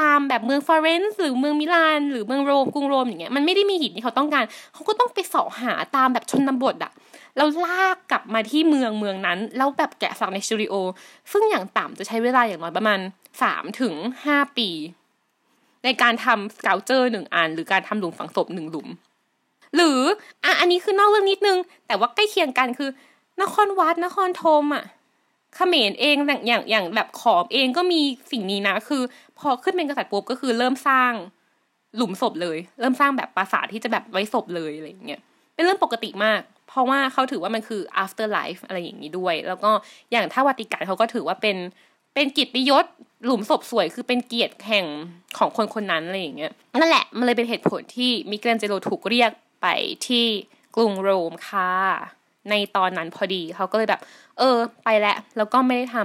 [0.00, 6.92] ตามแบบเมืองฟลอเรนซ์หรือเมืองมิลานหรือเมืองโรมกรุงโรมอย่างเงี้ยมันไม่ได้มีหินที่เขาต้องการ เขาก็ต้องไปเสาะหาตามแบบชนบทอะ
[7.36, 10.74] แล้วลากกลับมาที่เมืองเมืองนั้น แล้วแบบแกะสลักในสตูดิโอ
[11.32, 12.98] ซึ่งอย่างต่ำจะใช้เวลาอย่างน้อยประมาณ
[13.42, 14.68] สามถึงห้าปี
[15.84, 18.88] ในการทำสเกลเจอร์หนึ่งอัน หรือการทำหลุมฝังศพหนึ่งหลุม
[19.74, 20.00] หรือ
[20.44, 22.90] อะอันนี้คือนอกเรื่องนิดนึง แต่ว่าใกล้เคียงกันคือ
[23.42, 24.84] นครวัดนครธมอะ
[25.54, 28.00] เขมรเองอย่างอย่างางแบบขอมเองก็มี
[28.32, 29.02] สิ่งนี้นะ คือ
[29.38, 31.12] พอขึ้นเป็นกษัตริย์ปุ๊บก็คือเริ่มสร้าง
[31.96, 35.20] หลุมศพเลย เริ่มสร้างแบบปราสาทที่จะแบบไว้ศพเลยอะไรอย่างเงี้ย
[35.54, 39.70] เป็นเรื่องปกติมาก เพราะว่าเขาถือว่ามันคือ after life อะไรอย่างนี้ด้วย แล้วก็
[40.10, 41.56] อย่างถ้าวัติกันเขาก็ถือว่าเป็น
[42.14, 42.86] เป็นกิตยศ
[43.24, 44.86] หลุมศพสวยคือเป็นเกียรติแห่ง
[45.38, 49.30] ของคนคนนั้นอะไรอย่างเงี้ยนั่นแหละมันเลยเป็นเหตุผลที่มิเกลเจโรถูกเรียก
[49.62, 49.66] ไป
[50.06, 50.26] ที่
[50.76, 51.72] กรุงโรมค่ะ
[52.50, 54.00] ในตอนนั้นพอดีเขาก็เลยแบบ
[54.38, 55.96] เออ ไปแล้วแล้วก็ไม่ได้ท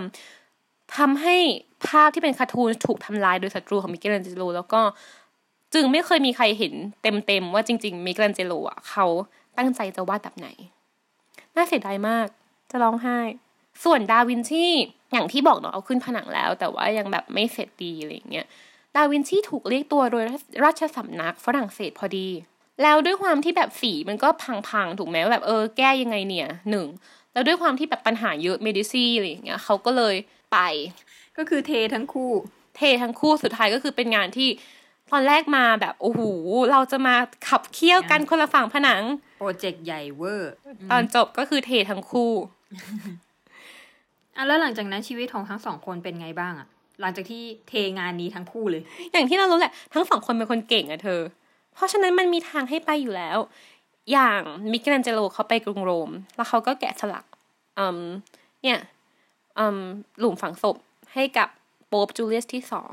[0.44, 1.36] ำทำให้
[1.88, 4.82] ภาพที่เป็นคาร์ตูนถูกทำลายโดยศัตรูของมิเกลเจโรแล้วก็
[5.74, 9.06] จึงไม่เคยมีใครเห็นเต็มๆว่าจริงๆมิเกลันเจโลอะเขา
[9.58, 10.48] ตั้งใจจะวาดแบบไหน
[11.56, 12.28] น่าเสียดายมาก
[12.72, 13.20] จะร้องไห้
[13.84, 14.66] ส่วนดาวินชี
[15.12, 18.48] อย่างที่บอกเนาะเอาขึ้นผนังแล้ว แต่ว่ายังแบบไม่เสร็จดีอะไรเงี้ย
[18.96, 20.24] ดาวินชีถูกเรียกตัวโดย
[20.64, 22.28] ราชสำนักฝรั่งเศสพอดี
[22.82, 24.30] แล้วด้วยความที่แบบสีมันก็
[24.70, 26.88] พังๆ ถูกไหมแบบเออแก้ยังไงเนี่ยหนึ่ง
[27.34, 30.16] แล้วด้วยความที่แบบปัญหาเยอะเมดิชีอะไรอย่างเงี้ยเขาก็เลย
[30.54, 30.58] ไป
[31.38, 32.32] ก็คือเททั้งคู่
[32.78, 34.50] เททั้งคู่สุดท้ายก็คือเป็นงานที่
[35.12, 36.22] ตอนแรกมาแบบโอ้โห
[36.72, 37.16] เราจะมา
[37.48, 39.04] ขับเคี่ยวกันคนละฝั่งผนัง
[39.40, 40.54] โปรเจกต์ใหญ่เวอร์
[40.92, 42.32] ตอนจบก็คือเททั้งคู่
[44.36, 46.68] อะแล้วหลังจากนั้นชีวิตของทั้งสองคนเป็นไงบ้างอะ
[47.02, 51.22] หลังจากที่เทงานนี้ทั้งคู่เลย อย่างที่เรารู้แหละทั้งสองคนเป็นคนเก่งอะเธอ
[51.76, 53.38] เพราะฉะนั้นมันมีทางให้ไปอยู่แล้ว
[54.12, 57.26] อย่างมิกลแองเจโลเขาไปกรุงโรม แล้วเขาก็แกะสลัก
[57.80, 58.02] อืม
[58.64, 58.80] เนี่ย
[59.58, 59.80] อืม
[60.20, 60.76] หลุมฝังศพ
[61.14, 61.50] ให้กับ
[61.88, 62.90] โป๊ปจูเลียสที่สอง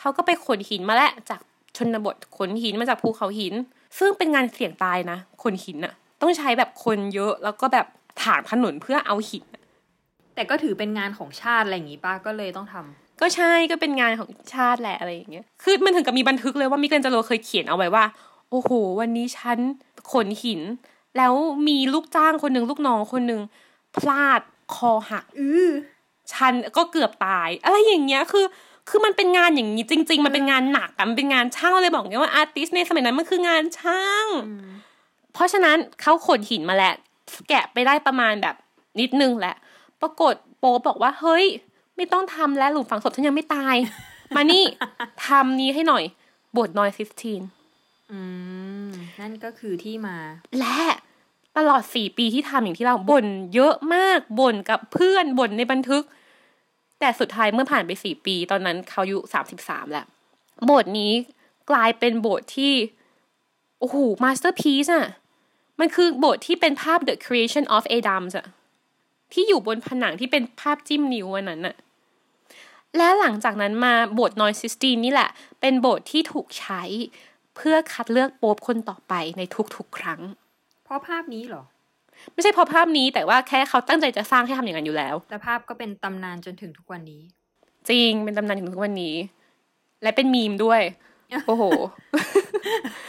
[0.00, 1.40] เขาก็ไปขนหินมาแล้วจาก
[1.76, 3.54] ชนบทขนหินมาจากภูเขาหิน
[3.98, 7.86] ซึ่งเป็นงานเสี่ยงตายนะขนหินอะต้องใช้แบบคนเยอะแล้วก็แบบ
[8.22, 9.44] ถางถนนเพื่อเอาหิน
[10.34, 18.04] แต่ก็ถือเป็นงานของชาติอะไรอย่างงี้ป้าก็เลยต้องทำ ก็ใช่ก็เป็นงานของชาติแหละอะไรอย่างเงี้ยคือมันถึงกับมีบันทึกเลยว่ามิเกลเจโรเคยเขียนเอาไว้ว่า
[18.50, 19.58] โอ้โห วันนี้ฉัน
[20.12, 20.60] ขนหิน
[21.16, 21.32] แล้ว
[21.68, 23.40] มีลูกจ้างคนหนึ่งลูกน้องคนหนึ่ง
[23.96, 24.40] พลาด
[24.74, 25.70] คอหักอือ
[26.32, 28.44] ฉันก็เกือบตาย อะไรอย่างเงี้ยคือ
[28.88, 34.26] คือมันเป็นงานอย่างนี้จริง ๆ มันเป็นงานหนักอะมันเป็นงานช่างเลยบอกไงว่าอาร์ติสในสมัยนั้นมันคืองานช่าง
[35.32, 36.94] เพราะฉะนั้นเขาขนหินมาแหละ
[37.48, 38.54] แกะไปได้ประมาณแบบ
[39.00, 39.54] นิดนึงแหละ
[40.00, 41.44] ปรากฏโป๊บอกว่าเฮ้ย
[42.00, 43.76] ไม่ต้องทำแล้วหลุมฝังศพฉันยังไม่ตาย
[44.36, 44.64] มานี่
[45.26, 47.42] ทำนี้ให้หน่อยโบสถ์น้อยซิสทีน
[48.12, 48.20] อะอื
[48.86, 48.88] ม
[49.20, 50.16] นั่นก็คือที่มา
[50.58, 50.80] และ
[51.56, 56.02] ตลอดสี่ปีที่ทำอย่างที่เราบ่นเยอะมากบ่นกับเพื่อนบ่นในบันทึก
[57.00, 61.12] แต่สุดท้ายเมื่อผ่านไปสี่ปี ตอนนั้นเขาอายุสามสิบสามแล้วโบสถ์นี้
[61.70, 62.72] กลายเป็นโบสถ์ที่
[63.80, 65.06] โอ้โห masterpiece อะ
[65.80, 68.46] มันคือโบสถ์ที่เป็นภาพ The Creation of Adam อะ
[69.32, 71.76] ที่อยู่บนผนังที่เป็นภาพจิ้มนิ้วอันนั้นอะ
[72.96, 76.82] และหลังจากนั้นมาบทนอยซิสตีนนี่แหละ เป็นบทที่ถูกใช้
[77.56, 79.42] เพื่อคัดเลือกโป๊ปคนต่อไปใน
[79.76, 80.20] ทุกๆ ครั้ง
[80.84, 81.62] เพราะภาพนี้เหรอ
[82.32, 87.22] ไม่ใช่เพราะภาพนี้แต่ว่าแค่เขาตั้งใจจะสร้างให้ทำอย่างนั้นอยู่แล้วและภาพก็เป็นตำนานจนถึงทุกวันนี้
[87.90, 89.16] จริงเป็นตำนานถึงทุกวันนี้
[90.02, 90.80] และเป็นมีมด้วย
[91.46, 91.64] โอ้โห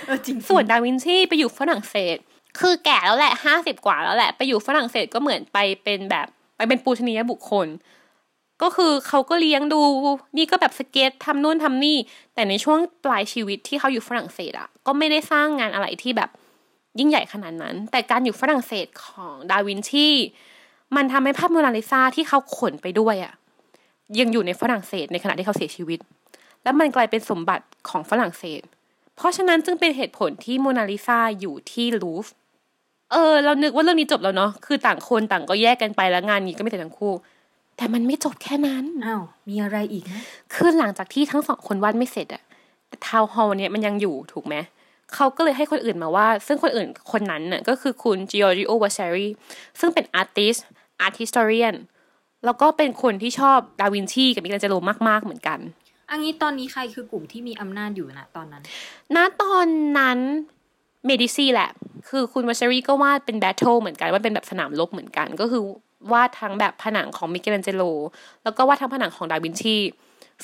[0.06, 2.18] เออจริงส่วนดาวินชีไปอยู่ฝรั่งเศส
[2.60, 7.68] คือแก่แล้วแหละห้าสิบกว่าแล้วแหละ ไปอยู่ฝรั่งเศสก็เหมือนไปเป็นแบบไปเป็นปูชนียบุคคล
[8.62, 9.82] ก็คือเขาก็เลี้ยงดู
[10.38, 11.98] นี่ก็แบบสเก็ตทำนู่นทำนี่
[12.34, 16.30] แต่ในช่วงปลายชีวิตที่เขาอยู่ฝรั่งเศสอะก็ไม่ได้สร้างงานอะไรที่แบบ
[17.00, 20.08] ยิ่งใหญ่ขนาดนั้น แต่การอยู่ฝรั่งเศสของดาวินชี
[20.96, 23.34] มันทำให้ภาพโมนาลิซาที่เขาขนไปด้วยอะ
[24.20, 26.00] ยังอยู่ในฝรั่งเศสในขณะที่เขาเสียชีวิต
[26.64, 28.62] และมันกลายเป็นสมบัติของฝรั่งเศส
[29.16, 32.34] เพราะฉะนั้นจึงเป็นเหตุผลที่โมนาลิซาอยู่ที่ลูฟร์
[33.12, 37.14] เออ เรานึกว่าเรื่องนี้จบแล้วเนาะคือต่างคนต่างก็แยกกันไปแล้วงานนี้ก็ไม่เสร็จทั้งคู่
[37.78, 40.22] แต่มันไม่จบแค่นั้นอ้าวมีอะไรอีกนะ
[40.54, 42.44] คือหลังจากที่ทั้งสองคนวาดไม่เสร็จอะ
[42.88, 44.56] แต่ town hall เนี่ยมันยังอยู่ถูกไหม
[45.16, 49.28] เขาก็เลยให้คนอื่นมาวาดซึ่งคนอื่นคนนั้นน่ะก็คือคุณ Giorgio Vasari
[49.80, 50.56] ซึ่งเป็น artist
[51.02, 51.76] art historian
[52.46, 54.76] แล้วก็เป็นคนที่ชอบดาวินชีกับมิเกลันเจโล
[55.10, 55.60] มาก ๆ เหมือนกัน
[56.12, 58.62] อันนี้ตอนนี้ใครคือกลุ่มที่มีอำนาจอยู่นะตอนนั้น
[59.16, 60.20] ณ ตอนนั้น
[61.06, 61.70] เมดิซีแหละ
[62.10, 65.62] คือคุณวาซารีก็วาดเป็น battle เหมือนกันว่าเป็นแบบสนามรบเหมือนกัน ก็คือ
[66.14, 67.84] วาดทั้งแบบผนังของมิเกล a นเจโล
[68.44, 69.76] แล้วก็วาดทั้งผนังของดาวินชี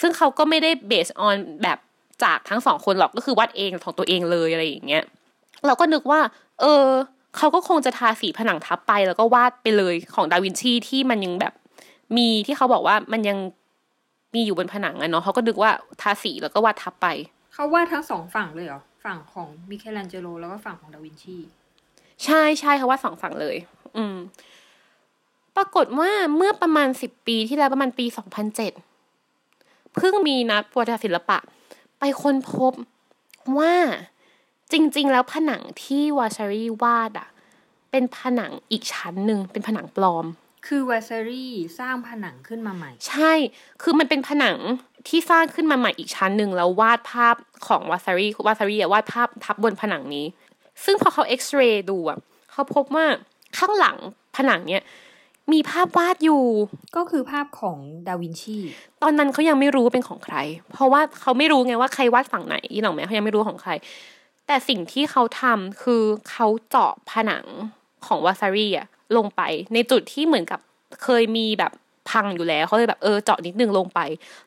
[0.01, 1.77] ซึ่งเขาก็ไม่ได้ based on แบบ
[2.23, 5.03] จากทั้งสองคนหรอกก็คือวาดเองของตัวเองเลยอะไรอย่างเงี้ย
[5.65, 6.19] เราก็นึกว่า
[6.61, 6.85] เออ
[7.37, 11.53] เขาก็คงจะทาสีผนังทับไป แล้วก็วาดไปเลยของดาวินชีที่มันยังแบบ
[12.17, 13.37] มีที่เขาบอกว่ามันยัง
[14.35, 17.07] มีอยู่บนผนังอะเนาะเขาก็นึกว่าทาสีแล้วก็วาดทับไป
[17.53, 21.37] เขาวาดทั้งสองฝั่งเลยเหรอฝั่งของมิเคลันเจโลแล้วก็ฝั่งของดาวินชี
[22.25, 23.55] ใช่ใช่เขาว่าสองฝั่งเลย
[23.97, 24.15] อืม
[25.57, 28.71] ปรากฏว่าเมื่อประมาณสิบปีที่แล้วประมาณปีสองพันเจ็ด
[29.95, 31.37] เพิ่งมีนักประวัติศาสตร์ศิลปะ
[31.99, 32.73] ไปค้นพบ
[33.57, 33.73] ว่า
[34.71, 37.29] จริง ๆ แล้วผนังที่วาชารีวาดอะ
[37.91, 40.25] เป็นผนังอีกชั้นหนึ่งเป็นผนังปลอม
[40.67, 41.47] คือวาซารี
[41.79, 43.33] สร้างผนังขึ้นมาใหม่ ใช่
[43.81, 44.57] คือมันเป็นผนัง
[45.07, 47.35] ที่สร้างขึ้นมาใหม่อีกชั้นหนึ่งแล้ววาดภาพ
[47.67, 50.25] ของวาซารีวาซารีอะวาดภาพทับบนผนังนี้
[50.83, 52.17] ซึ่งพอเขาเอ็กซเรย์ดูอะ
[52.51, 53.05] เขาพบว่า
[53.57, 53.97] ข้างหลัง
[54.37, 54.83] ผนังเนี้ย
[55.53, 56.43] มีภาพวาดอยู่
[56.95, 58.57] ก็คือภาพของดาวินชี
[59.01, 60.37] ตอนนั้นเขายังไม่รู้ว่าเป็นของใคร
[60.73, 63.71] เพราะว่าเขาไม่รู้ไงว่าใครวาดฝั่งไหนยี่หรอกไหมเขายังไม่รู้ของใคร
[64.47, 67.45] แต่สิ่งที่เขาทำคือเขาเจาะผนัง
[68.05, 69.41] ของวาซารีอะลงไป
[69.73, 70.59] ในจุดที่เหมือนกับ
[71.03, 71.71] เคยมีแบบ
[72.09, 73.99] พังอยู่แล้วเขาเลยแบบเออเจาะนิดนึงลงไป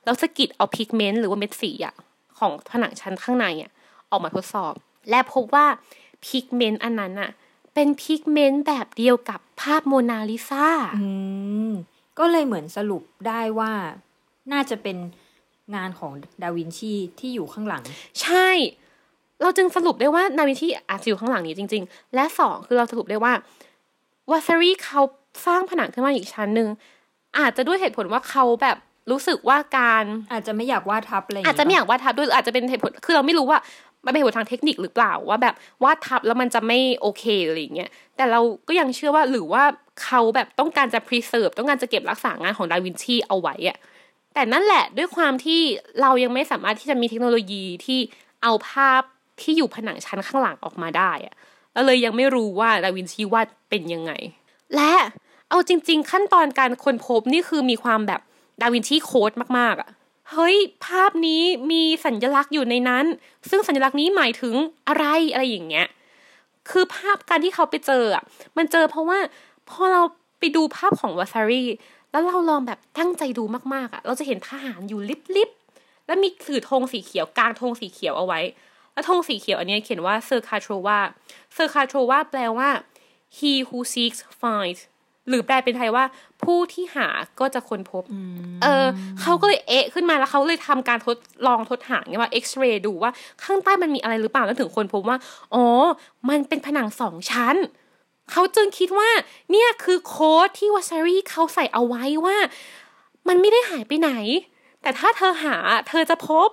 [0.05, 1.95] แล้วสะกิดเอา pigment หรือว่าเม็ดสีอะ
[2.39, 3.71] ของผนังชั้นข้างในอะ
[4.11, 4.75] ออกมาทดสอบ
[5.11, 5.67] และพบว่า
[6.27, 7.31] pigment อันนั้นอะ
[7.75, 10.67] เป็น pigment แบบเดียวกับภาพโมนาลิซา
[11.01, 11.09] อื
[11.69, 11.71] ม
[12.19, 13.73] ก็เลยเหมือนสรุปได้ว่า
[14.53, 14.97] น่าจะเป็น
[15.75, 17.83] งานของดาวินชีที่อยู่ข้างหลัง
[18.23, 18.49] ใช่
[19.43, 23.33] เราจึงสรุปได้ว่านาวินชีอาจจะอยู่ข้างหลังนี้จริง ๆ และสองคือเราสรุปได้ว่า
[24.31, 25.01] วาซารีเขา
[25.47, 26.69] สร้างผนังขึ้นมาอีกชั้นหนึ่ง
[27.39, 28.77] อาจจะด้วยเหตุผลว่าเขาแบบ
[29.11, 33.59] รู้สึกว่าการอาจจะไม่อยากวาดทับอะไรย่งอาจงี้จะไม่ปอยากวาดทับด้วยหรืออาจจะเป็นเหตุผลคือเราไม่รู้ว่า
[34.05, 39.65] มันเป็นเหตุผลทางเทคนิคหรือเปล่าว่าแบบวาดทับแล้วมันจะไม่โอเคอะไรเงี้ยแต่เราก็ยังเชื่อว่าหรือว่า
[40.03, 43.79] เขาแบบต้องการจะ preserve ต้องการจะเก็บรักษางานของดาวินชีเอาไว้อะ
[44.35, 45.61] แต่นั่นแหละด้วยความที่
[46.01, 48.01] เรายังไม่สามารถที่จะมีเทคโนโลยีที่
[48.43, 49.03] เอาภาพ
[49.41, 51.35] ที่อยู่ผนังชั้นข้างหลังออกมาได้อะ
[51.73, 54.13] เราเลยยังไม่รู้ว่าดาวินชีวาดเป็นยังไง
[54.77, 54.93] และ
[55.49, 58.21] เอาจริง ๆ ขั้นตอนการค้นพบนี่คือมีความแบบ
[58.63, 59.91] ดาวินชีโค้ดมากๆอะ
[60.33, 63.05] เฮ้ย ภาพนี้มีสัญลักษณ์อยู่ในนั้น
[63.51, 64.55] ซึ่งสัญลักษณ์นี้หมายถึง
[64.89, 65.87] อะไรอะไรอย่างเงี้ย
[66.71, 68.23] คือภาพการที่เขาไปเจออะ
[68.57, 69.19] มันเจอเพราะว่า
[69.71, 70.03] พอเรา
[70.39, 71.65] ไปดูภาพของวาซารี
[72.11, 75.01] แล้วเราลองแบบตั้งใจดูมากๆอะ เราจะเห็นทหารอยู่
[75.37, 78.41] ลิบๆ แล้วมีถือธงสีเขียวกางธงสีเขียวเอาไว้
[78.93, 82.71] แล้วธงสีเขียวอันนี้เขียนว่า cerca trova cerca trova แปลว่า
[83.37, 84.81] he who seeks finds
[85.31, 86.05] หรือแปลเป็นไทยว่า
[86.45, 87.09] ผู้ที่หา
[87.41, 88.03] ก็จะค้นพบ
[88.63, 88.87] เออ
[89.21, 91.17] เขาก็เลยเอ๊ะขึ้นมาแล้วเขาเลยทำการทด
[91.47, 93.11] ลองทดหาไงว่าเอ็กซเรย์ดูว่า
[93.45, 95.17] ข้างใต้มันมีอะไรหรือเปล่าแล้วถึงค้นพบว่า
[95.55, 95.65] อ๋อ
[96.29, 97.57] มันเป็นผนังสองชั้น
[98.33, 99.11] เขาจึงคิดว่า
[99.51, 102.37] เนี่ยคือโค้ดที่วาซารีเขาใส่เอาไว้ว่า
[103.29, 104.11] มันไม่ได้หายไปไหน
[104.83, 105.57] แต่ถ้าเธอหา
[105.89, 106.49] เธอจะพบ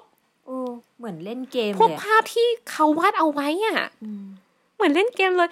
[0.46, 0.58] โอ้
[0.98, 4.26] เหมือนเล่นเกมพวกเลยอะภาพที่เขาวาดเอาไว้อะอืม
[4.76, 5.50] เหมือนเล่นเกมเลย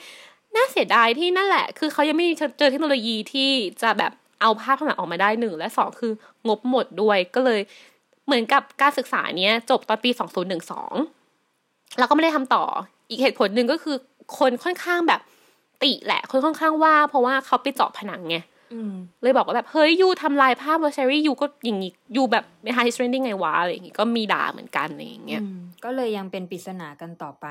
[0.55, 2.25] น่าเสียดายที่นั่นแหละ คือเขายังไม่
[2.59, 3.49] เจอเทคโนโลยีที่
[3.81, 6.11] จะแบบเอาภาพข้างหลังออกมาได้หนึ่งและสองคือ
[6.47, 7.61] งบหมดด้วยก็เลย
[8.25, 10.93] เหมือนกับการศึกษาเนี้ยจบตอนปีสองศูนย์หนึ่งสอง
[11.99, 12.63] แล้วก็ไม่ได้ทำต่อ
[13.09, 13.95] อีกเหตุผลหนึ่งก็คือ
[14.39, 15.21] คนค่อนข้างแบบ
[15.83, 18.37] ติแหละ คนค่อนข้างว่า เพราะว่าเขาไปเจาะผนังไง
[18.73, 27.45] อืมเลยบอกว่าแบบเฮ้ย you ทำลายภาพวาซารี you ก็อย่างงี้ you แบบไม่ understanding ไงวะอะไรอย่างงี้ก็มีด่าเหมือนกันอะไรอย่างเงี้ยอืมก็เลยยังเป็นปริศนากันต่อไป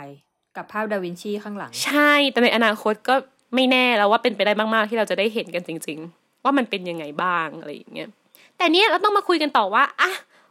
[0.56, 3.14] กับภาพดาวินชีข้างหลัง ใช่ แต่ในอนาคตก็
[3.54, 8.08] ไม่แน่แล้วว่าเป็นไปได้มากๆที่เราจะได้เห็นกันจริง ๆ ว่ามันเป็นยังไงบ้างอะไรอย่างเงี้ย
[8.56, 10.10] แต่เนี้ยเราต้องมาคุยกันต่อว่าอะ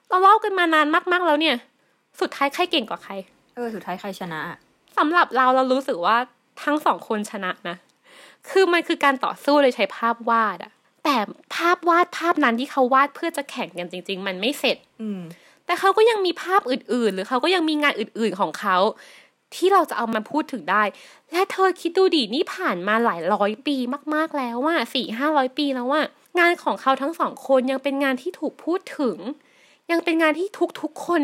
[0.10, 1.56] เราเล่ากันมานานมากๆแล้วเนี่ย
[2.22, 3.14] สุดท้ายใครเก่งกว่าใคร
[3.56, 4.58] เออสุดท้ายใครชนะอะ
[4.98, 6.18] สำหรับเราเรารู้สึกว่า
[6.64, 7.76] ทั้งสองคนชนะนะ
[8.50, 10.72] คือมันคือการต่อสู้โดยใช้ภาพวาดอะ
[11.04, 11.16] แต่
[11.56, 15.22] ภาพวาดภาพนั้นที่เขาวาดเพื่อจะแข่งกันจริง ๆ มันไม่เสร็จ อืม
[15.66, 18.78] แต่เขาก็ยังมีภาพอื่น ๆ หรือเขาก็ยังมีงานอื่น ๆของเขา
[19.56, 20.84] ที่เราจะเอามาพูดถึงได้
[21.32, 23.76] และเธอคิดดูดินี่ผ่านมาหลายร้อยปี
[24.14, 26.02] มาก ๆแล้วว่าสี่ห้าร้อยปีแล้วว่า
[26.40, 29.18] งานของเขาทั้งสองคนยังเป็นงานที่ถูกพูดถึง
[29.92, 30.48] ยังเป็นงานที่
[30.82, 31.22] ทุกๆคน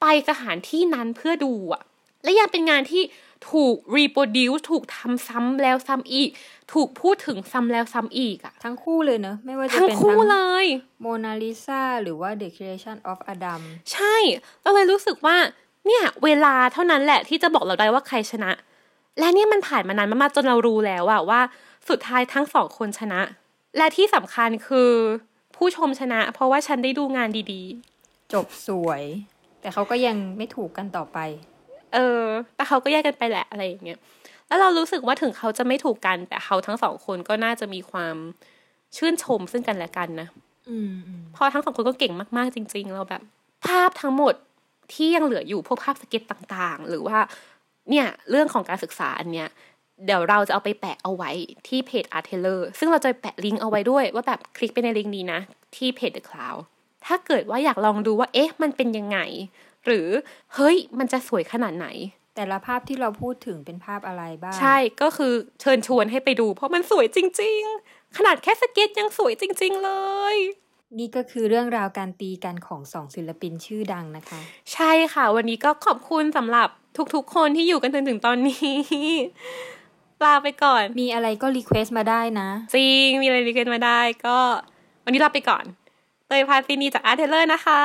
[0.00, 1.82] ไปสถานที่นั้นเพื่อดูอะ
[2.24, 3.02] และยังเป็นงานที่
[3.50, 6.28] ถูก reproduce ถูกทำซ้ำแล้วซ้ำอีก
[6.72, 10.66] ถูกพูดถึงซ้ำแล้วซ้ำอีกอะทั้งคู่เลยเนอะไม่ว่าจะทั้งเป็นคู่เลย
[11.00, 13.60] โมนาลิซาหรือว่า The Creation of Adam
[13.92, 14.16] ใช่
[14.64, 15.36] ก็เลยรู้สึกว่า
[15.88, 18.50] เนี่ย เวลาเท่านั้นแหละที่จะบอกเราได้ว่าใครชนะ
[19.18, 21.40] และเนี่ยมันผ่านมานานมากๆจนเรารู้แล้วอะว่า
[21.88, 23.20] สุดท้ายทั้งสองคนชนะ
[23.76, 24.92] และที่สำคัญคือ
[25.56, 27.62] ผู้ชมชนะ เพราะว่าฉันได้ดูงานดี
[28.32, 29.02] จบสวย
[29.60, 32.22] แต่เขาก็ยังไม่ถูกกันต่อไปๆเออ
[32.56, 33.98] แต่เขาก็แยกกันไปแหละอะไรอย่างเงี้ย
[34.48, 38.16] แล้วเรารู้สึกว่าถึงเขาจะไม่ถูกกัน แต่เขาทั้งสองคนก็น่าจะมีความ
[38.96, 40.28] ชื่นชมซึ่งกันและกันนะ
[40.68, 43.22] อืมอืมเพราะทั้งสองคนก็เก่งมาก ๆ จริง ๆ เราแบบ
[43.66, 44.34] ภาพทั้งหมด
[44.92, 47.18] ที่ยังเหลืออยู่พวกภาพสเก็ตต่างๆ หรือว่า
[47.90, 49.48] เนี่ยเรื่องของการศึกษาอันเนี้ย
[50.04, 51.30] เดี๋ยวเราจะเอาไปแปะเอาไว้
[51.68, 55.40] ที่เพจ Art t a i l o r ซึ่งเราจะแปะลิงก์เอาไว้ด้วย ว่าแบบคลิกไปในลิงก์นี้นะ
[55.76, 56.60] ที่เพจ The Cloud
[57.06, 59.18] ถ้าเกิดว่าอยากลองดูว่าเอ๊ะ มันเป็นยังไง
[59.84, 60.08] หรือ
[60.54, 61.88] เฮ้ยมันจะสวยขนาดไหน
[62.36, 69.90] แต่ละภาพที่เราพูดถึงเป็นภาพอะไรบ้าง ใช่ก็คือเชิญชวนให้ไปดู เพราะมันสวยจริง ๆ ขนาดแค่สเก็ตยังสวยจริง ๆ เล
[70.34, 70.36] ย
[70.98, 74.40] นี่ก็คือเรื่องราวการตีกันของสองศิลปินชื่อดังนะคะ
[74.72, 76.68] ใช่ค่ะ วันนี้ก็ขอบคุณสำหรับ
[77.14, 78.70] ทุกๆ คนที่อยู่กันจนถึงตอนนี้
[80.24, 84.38] ลาไปก่อน มีอะไรก็ request มาได้นะ จริง มีอะไร DM กันมาได้ก็
[85.04, 85.64] วันนี้ลาไปก่อน
[86.30, 87.82] เตยพาซินีจากอาร์เทเลอร์นะคะ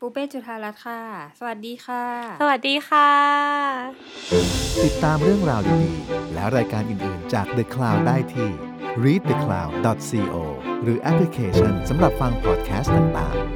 [0.00, 1.00] ปูเป้จุธารัตน์ค่ะ
[1.38, 2.04] สวัสดีค่ะ
[2.40, 3.10] สวัสดีค่ะ
[4.84, 8.50] ติดตามเรื่องราวดีๆ และรายการอื่นๆจาก The Cloud ได้ที่
[9.04, 10.36] readthecloud.co
[10.82, 13.53] หรือแอปพลิเคชันสำหรับฟังพอดแคสต์ต่างๆ